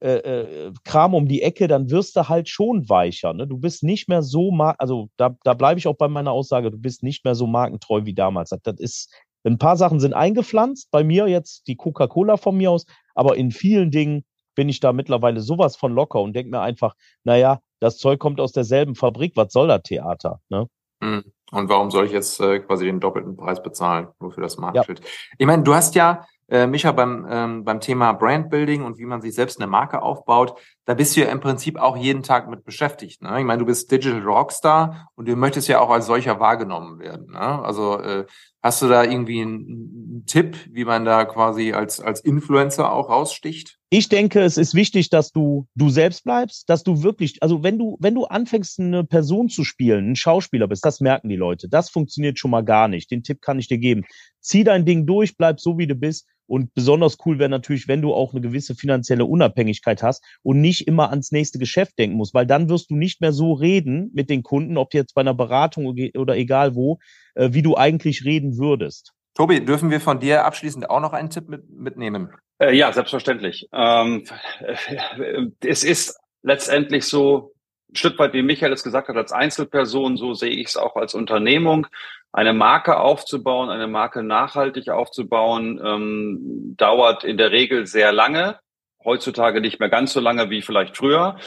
äh, 0.00 0.16
äh, 0.16 0.72
Kram 0.84 1.14
um 1.14 1.26
die 1.26 1.40
Ecke, 1.40 1.68
dann 1.68 1.90
wirst 1.90 2.16
du 2.16 2.28
halt 2.28 2.50
schon 2.50 2.86
weicher. 2.88 3.32
Ne? 3.32 3.46
Du 3.46 3.56
bist 3.56 3.82
nicht 3.82 4.08
mehr 4.08 4.22
so, 4.22 4.52
also 4.78 5.08
da, 5.16 5.36
da 5.42 5.54
bleibe 5.54 5.78
ich 5.78 5.86
auch 5.86 5.96
bei 5.96 6.08
meiner 6.08 6.32
Aussage, 6.32 6.70
du 6.70 6.76
bist 6.76 7.02
nicht 7.02 7.24
mehr 7.24 7.34
so 7.34 7.46
markentreu 7.46 8.04
wie 8.04 8.12
damals. 8.12 8.50
Das, 8.50 8.60
das 8.62 8.78
ist, 8.78 9.14
ein 9.46 9.58
paar 9.58 9.76
Sachen 9.76 10.00
sind 10.00 10.14
eingepflanzt, 10.14 10.90
bei 10.90 11.04
mir 11.04 11.28
jetzt 11.28 11.68
die 11.68 11.76
Coca-Cola 11.76 12.36
von 12.36 12.56
mir 12.56 12.70
aus, 12.70 12.84
aber 13.14 13.36
in 13.36 13.50
vielen 13.50 13.90
Dingen 13.90 14.24
bin 14.54 14.68
ich 14.68 14.80
da 14.80 14.92
mittlerweile 14.92 15.40
sowas 15.40 15.76
von 15.76 15.92
locker 15.92 16.20
und 16.20 16.34
denke 16.34 16.50
mir 16.50 16.60
einfach, 16.60 16.94
naja, 17.24 17.60
das 17.78 17.98
Zeug 17.98 18.18
kommt 18.18 18.40
aus 18.40 18.52
derselben 18.52 18.94
Fabrik, 18.94 19.36
was 19.36 19.52
soll 19.52 19.68
das 19.68 19.82
Theater? 19.82 20.40
Ne? 20.48 20.66
Hm. 21.02 21.24
Und 21.52 21.68
warum 21.68 21.90
soll 21.90 22.06
ich 22.06 22.12
jetzt 22.12 22.40
äh, 22.40 22.58
quasi 22.58 22.86
den 22.86 22.98
doppelten 22.98 23.36
Preis 23.36 23.62
bezahlen, 23.62 24.08
nur 24.18 24.32
für 24.32 24.40
das 24.40 24.56
Markenschild? 24.56 25.00
Ja. 25.00 25.06
Ich 25.38 25.46
meine, 25.46 25.62
du 25.62 25.74
hast 25.74 25.94
ja, 25.94 26.26
äh, 26.48 26.66
Micha, 26.66 26.90
beim, 26.90 27.26
ähm, 27.30 27.64
beim 27.64 27.80
Thema 27.80 28.12
Brandbuilding 28.14 28.82
und 28.82 28.98
wie 28.98 29.04
man 29.04 29.20
sich 29.20 29.34
selbst 29.34 29.60
eine 29.60 29.70
Marke 29.70 30.02
aufbaut, 30.02 30.58
da 30.86 30.94
bist 30.94 31.16
du 31.16 31.20
ja 31.20 31.26
im 31.26 31.40
Prinzip 31.40 31.76
auch 31.78 31.96
jeden 31.96 32.22
Tag 32.22 32.48
mit 32.48 32.64
beschäftigt. 32.64 33.20
Ne? 33.20 33.40
Ich 33.40 33.44
meine, 33.44 33.58
du 33.58 33.66
bist 33.66 33.90
Digital 33.90 34.22
Rockstar 34.22 35.10
und 35.14 35.28
du 35.28 35.36
möchtest 35.36 35.68
ja 35.68 35.80
auch 35.80 35.90
als 35.90 36.06
solcher 36.06 36.40
wahrgenommen 36.40 36.98
werden. 36.98 37.32
Ne? 37.32 37.40
Also 37.40 38.00
äh, 38.00 38.24
Hast 38.66 38.82
du 38.82 38.88
da 38.88 39.04
irgendwie 39.04 39.42
einen, 39.42 40.24
Tipp, 40.26 40.56
wie 40.72 40.84
man 40.84 41.04
da 41.04 41.24
quasi 41.24 41.72
als, 41.72 42.00
als 42.00 42.18
Influencer 42.18 42.90
auch 42.90 43.10
raussticht? 43.10 43.78
Ich 43.90 44.08
denke, 44.08 44.40
es 44.40 44.56
ist 44.56 44.74
wichtig, 44.74 45.08
dass 45.08 45.30
du 45.30 45.68
du 45.76 45.88
selbst 45.88 46.24
bleibst, 46.24 46.68
dass 46.68 46.82
du 46.82 47.04
wirklich, 47.04 47.40
also 47.44 47.62
wenn 47.62 47.78
du, 47.78 47.96
wenn 48.00 48.16
du 48.16 48.24
anfängst, 48.24 48.80
eine 48.80 49.04
Person 49.04 49.48
zu 49.48 49.62
spielen, 49.62 50.10
ein 50.10 50.16
Schauspieler 50.16 50.66
bist, 50.66 50.84
das 50.84 51.00
merken 51.00 51.28
die 51.28 51.36
Leute. 51.36 51.68
Das 51.68 51.90
funktioniert 51.90 52.40
schon 52.40 52.50
mal 52.50 52.64
gar 52.64 52.88
nicht. 52.88 53.08
Den 53.12 53.22
Tipp 53.22 53.40
kann 53.40 53.60
ich 53.60 53.68
dir 53.68 53.78
geben. 53.78 54.02
Zieh 54.40 54.64
dein 54.64 54.84
Ding 54.84 55.06
durch, 55.06 55.36
bleib 55.36 55.60
so, 55.60 55.78
wie 55.78 55.86
du 55.86 55.94
bist. 55.94 56.26
Und 56.46 56.74
besonders 56.74 57.18
cool 57.24 57.38
wäre 57.38 57.48
natürlich, 57.48 57.88
wenn 57.88 58.02
du 58.02 58.14
auch 58.14 58.32
eine 58.32 58.40
gewisse 58.40 58.74
finanzielle 58.74 59.24
Unabhängigkeit 59.24 60.02
hast 60.02 60.24
und 60.42 60.60
nicht 60.60 60.86
immer 60.86 61.10
ans 61.10 61.32
nächste 61.32 61.58
Geschäft 61.58 61.98
denken 61.98 62.16
musst, 62.16 62.34
weil 62.34 62.46
dann 62.46 62.68
wirst 62.68 62.90
du 62.90 62.96
nicht 62.96 63.20
mehr 63.20 63.32
so 63.32 63.52
reden 63.52 64.10
mit 64.14 64.30
den 64.30 64.42
Kunden, 64.42 64.76
ob 64.76 64.94
jetzt 64.94 65.14
bei 65.14 65.20
einer 65.20 65.34
Beratung 65.34 65.86
oder 66.16 66.36
egal 66.36 66.74
wo, 66.74 66.98
äh, 67.34 67.50
wie 67.52 67.62
du 67.62 67.76
eigentlich 67.76 68.24
reden 68.24 68.58
würdest. 68.58 69.12
Tobi, 69.34 69.64
dürfen 69.64 69.90
wir 69.90 70.00
von 70.00 70.18
dir 70.18 70.44
abschließend 70.44 70.88
auch 70.88 71.00
noch 71.00 71.12
einen 71.12 71.30
Tipp 71.30 71.48
mit, 71.48 71.68
mitnehmen? 71.68 72.30
Äh, 72.58 72.74
ja, 72.74 72.92
selbstverständlich. 72.92 73.68
Ähm, 73.72 74.24
äh, 74.60 75.46
es 75.60 75.84
ist 75.84 76.18
letztendlich 76.42 77.04
so, 77.04 77.52
ein 77.90 77.96
Stück 77.96 78.18
weit, 78.18 78.32
wie 78.32 78.42
Michael 78.42 78.72
es 78.72 78.82
gesagt 78.82 79.08
hat, 79.08 79.16
als 79.16 79.32
Einzelperson, 79.32 80.16
so 80.16 80.34
sehe 80.34 80.50
ich 80.50 80.68
es 80.68 80.76
auch 80.76 80.96
als 80.96 81.14
Unternehmung. 81.14 81.86
Eine 82.32 82.52
Marke 82.52 82.98
aufzubauen, 82.98 83.70
eine 83.70 83.86
Marke 83.86 84.22
nachhaltig 84.22 84.90
aufzubauen, 84.90 85.80
ähm, 85.82 86.74
dauert 86.76 87.24
in 87.24 87.38
der 87.38 87.50
Regel 87.50 87.86
sehr 87.86 88.12
lange. 88.12 88.58
Heutzutage 89.04 89.60
nicht 89.60 89.80
mehr 89.80 89.88
ganz 89.88 90.12
so 90.12 90.20
lange 90.20 90.50
wie 90.50 90.62
vielleicht 90.62 90.96
früher 90.96 91.38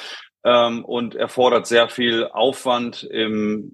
ähm, 0.43 0.83
und 0.85 1.15
erfordert 1.15 1.67
sehr 1.67 1.89
viel 1.89 2.27
Aufwand 2.27 3.03
im 3.03 3.73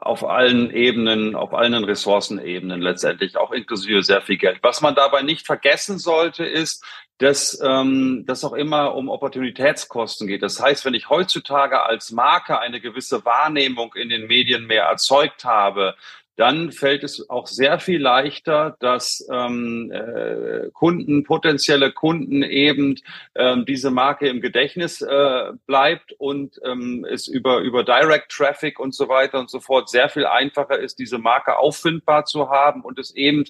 auf 0.00 0.24
allen 0.24 0.70
Ebenen, 0.70 1.34
auf 1.34 1.52
allen 1.52 1.84
Ressourcenebenen 1.84 2.80
letztendlich, 2.80 3.36
auch 3.36 3.50
inklusive 3.50 4.02
sehr 4.02 4.22
viel 4.22 4.38
Geld. 4.38 4.60
Was 4.62 4.80
man 4.80 4.94
dabei 4.94 5.22
nicht 5.22 5.44
vergessen 5.44 5.98
sollte, 5.98 6.44
ist, 6.44 6.84
dass 7.18 7.60
ähm, 7.60 8.24
das 8.26 8.44
auch 8.44 8.52
immer 8.52 8.94
um 8.94 9.08
Opportunitätskosten 9.08 10.26
geht. 10.28 10.42
Das 10.42 10.60
heißt, 10.60 10.84
wenn 10.84 10.94
ich 10.94 11.10
heutzutage 11.10 11.82
als 11.82 12.12
Marke 12.12 12.60
eine 12.60 12.80
gewisse 12.80 13.24
Wahrnehmung 13.24 13.94
in 13.94 14.08
den 14.08 14.28
Medien 14.28 14.66
mehr 14.66 14.84
erzeugt 14.84 15.44
habe, 15.44 15.96
dann 16.38 16.70
fällt 16.70 17.02
es 17.02 17.28
auch 17.28 17.48
sehr 17.48 17.80
viel 17.80 18.00
leichter, 18.00 18.76
dass 18.78 19.26
ähm, 19.28 19.90
äh, 19.90 20.70
Kunden, 20.72 21.24
potenzielle 21.24 21.90
Kunden 21.90 22.44
eben 22.44 22.94
ähm, 23.34 23.64
diese 23.66 23.90
Marke 23.90 24.28
im 24.28 24.40
Gedächtnis 24.40 25.02
äh, 25.02 25.52
bleibt 25.66 26.12
und 26.12 26.60
ähm, 26.64 27.04
es 27.10 27.26
über, 27.26 27.58
über 27.58 27.82
Direct 27.82 28.30
Traffic 28.30 28.78
und 28.78 28.94
so 28.94 29.08
weiter 29.08 29.40
und 29.40 29.50
so 29.50 29.58
fort 29.58 29.90
sehr 29.90 30.08
viel 30.08 30.26
einfacher 30.26 30.78
ist, 30.78 31.00
diese 31.00 31.18
Marke 31.18 31.58
auffindbar 31.58 32.24
zu 32.24 32.48
haben 32.50 32.82
und 32.82 33.00
es 33.00 33.12
eben 33.16 33.44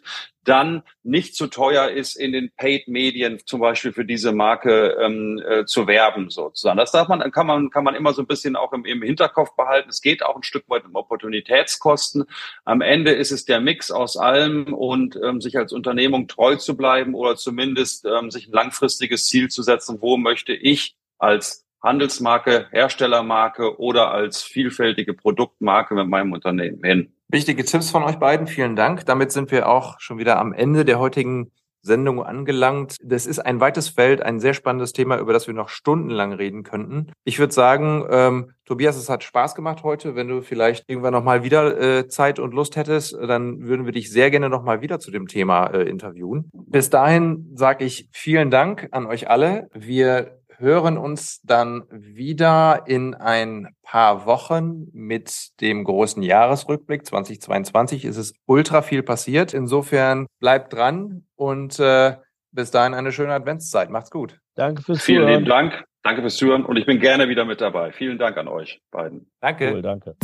dann 0.49 0.83
nicht 1.03 1.35
zu 1.35 1.47
teuer 1.47 1.91
ist, 1.91 2.17
in 2.17 2.33
den 2.33 2.51
Paid-Medien 2.57 3.39
zum 3.45 3.61
Beispiel 3.61 3.93
für 3.93 4.05
diese 4.05 4.33
Marke 4.33 4.97
ähm, 5.01 5.43
äh, 5.47 5.67
zu 5.67 5.87
werben 5.87 6.31
sozusagen. 6.31 6.79
Das 6.79 6.91
darf 6.91 7.09
man, 7.09 7.31
kann 7.31 7.47
man, 7.47 7.71
kann 7.71 7.85
man 7.85 7.95
immer 7.95 8.15
so 8.15 8.23
ein 8.23 8.27
bisschen 8.27 8.57
auch 8.57 8.73
im, 8.73 8.85
im 8.87 9.03
Hinterkopf 9.03 9.55
behalten. 9.57 9.91
Es 9.91 10.01
geht 10.01 10.25
auch 10.25 10.37
ein 10.37 10.43
Stück 10.43 10.65
weit 10.69 10.87
um 10.87 10.95
Opportunitätskosten. 10.95 12.25
Am 12.65 12.78
Ende 12.81 13.13
ist 13.13 13.31
es 13.31 13.45
der 13.45 13.61
Mix 13.61 13.91
aus 13.91 14.17
allem 14.17 14.73
und 14.75 15.19
ähm, 15.23 15.41
sich 15.41 15.57
als 15.57 15.73
Unternehmung 15.73 16.29
treu 16.29 16.57
zu 16.57 16.77
bleiben 16.77 17.15
oder 17.15 17.37
zumindest 17.37 18.07
ähm, 18.07 18.31
sich 18.31 18.49
ein 18.49 18.53
langfristiges 18.53 19.27
Ziel 19.27 19.49
zu 19.49 19.63
setzen, 19.63 19.99
wo 20.01 20.17
möchte 20.17 20.53
ich 20.53 20.97
als 21.19 21.67
Handelsmarke, 21.83 22.67
Herstellermarke 22.71 23.79
oder 23.79 24.11
als 24.11 24.43
vielfältige 24.43 25.15
Produktmarke 25.15 25.95
mit 25.95 26.09
meinem 26.09 26.33
Unternehmen 26.33 26.83
hin. 26.83 27.13
Wichtige 27.29 27.65
Tipps 27.65 27.91
von 27.91 28.03
euch 28.03 28.17
beiden, 28.17 28.47
vielen 28.47 28.75
Dank. 28.75 29.07
Damit 29.07 29.33
sind 29.33 29.51
wir 29.51 29.69
auch 29.69 30.01
schon 30.01 30.19
wieder 30.19 30.39
am 30.39 30.53
Ende 30.53 30.85
der 30.85 30.99
heutigen 30.99 31.53
Sendung 31.83 32.23
angelangt. 32.23 32.97
Das 33.03 33.27
ist 33.27 33.39
ein 33.39 33.61
weites 33.61 33.89
Feld, 33.89 34.23
ein 34.23 34.41
sehr 34.41 34.55
spannendes 34.55 34.93
Thema, 34.93 35.19
über 35.19 35.33
das 35.33 35.47
wir 35.47 35.55
noch 35.55 35.69
stundenlang 35.69 36.33
reden 36.33 36.63
könnten. 36.63 37.13
Ich 37.25 37.39
würde 37.39 37.53
sagen, 37.53 38.05
ähm, 38.11 38.53
Tobias, 38.65 38.97
es 38.97 39.09
hat 39.09 39.25
Spaß 39.25 39.55
gemacht 39.55 39.83
heute. 39.83 40.15
Wenn 40.15 40.29
du 40.29 40.43
vielleicht 40.43 40.85
irgendwann 40.89 41.13
nochmal 41.13 41.43
wieder 41.43 41.81
äh, 41.81 42.09
Zeit 42.09 42.39
und 42.39 42.53
Lust 42.53 42.77
hättest, 42.77 43.15
dann 43.15 43.67
würden 43.67 43.87
wir 43.87 43.93
dich 43.93 44.11
sehr 44.11 44.31
gerne 44.31 44.49
nochmal 44.49 44.83
wieder 44.83 45.01
zu 45.01 45.11
dem 45.11 45.27
Thema 45.27 45.69
äh, 45.69 45.89
interviewen. 45.89 46.51
Bis 46.53 46.91
dahin 46.91 47.51
sage 47.55 47.85
ich 47.85 48.09
vielen 48.13 48.51
Dank 48.51 48.89
an 48.91 49.07
euch 49.07 49.31
alle. 49.31 49.69
Wir 49.73 50.38
hören 50.59 50.99
uns 50.99 51.41
dann 51.43 51.85
wieder 51.91 52.83
in 52.87 53.15
ein 53.15 53.75
paar 53.83 54.27
Wochen 54.27 54.89
mit 54.93 55.61
dem 55.61 55.85
großen 55.85 56.23
Jahresrückblick 56.23 57.07
2022. 57.07 58.05
Es 58.05 58.17
ist 58.17 58.37
ultra 58.47 58.83
viel 58.83 59.03
passiert. 59.03 59.55
Insofern 59.55 60.27
bleibt 60.41 60.73
dran 60.73 61.25
und 61.37 61.79
äh, 61.79 62.17
bis 62.53 62.71
dahin 62.71 62.95
eine 62.95 63.13
schöne 63.13 63.33
Adventszeit. 63.33 63.91
Macht's 63.91 64.11
gut. 64.11 64.39
Danke 64.55 64.83
fürs 64.83 65.03
Vielen 65.03 65.19
Zuhören. 65.19 65.29
Vielen 65.29 65.45
lieben 65.45 65.51
Dank. 65.51 65.85
Danke 66.03 66.23
fürs 66.23 66.37
Zuhören 66.37 66.65
und 66.65 66.77
ich 66.77 66.87
bin 66.87 67.01
gerne 67.01 67.29
wieder 67.29 67.45
mit 67.45 67.61
dabei. 67.61 67.93
Vielen 67.93 68.19
Dank 68.19 68.37
an 68.37 68.49
euch 68.49 68.81
beiden. 68.91 69.31
Danke. 69.41 69.73
Cool, 69.73 69.83
danke. 69.83 70.17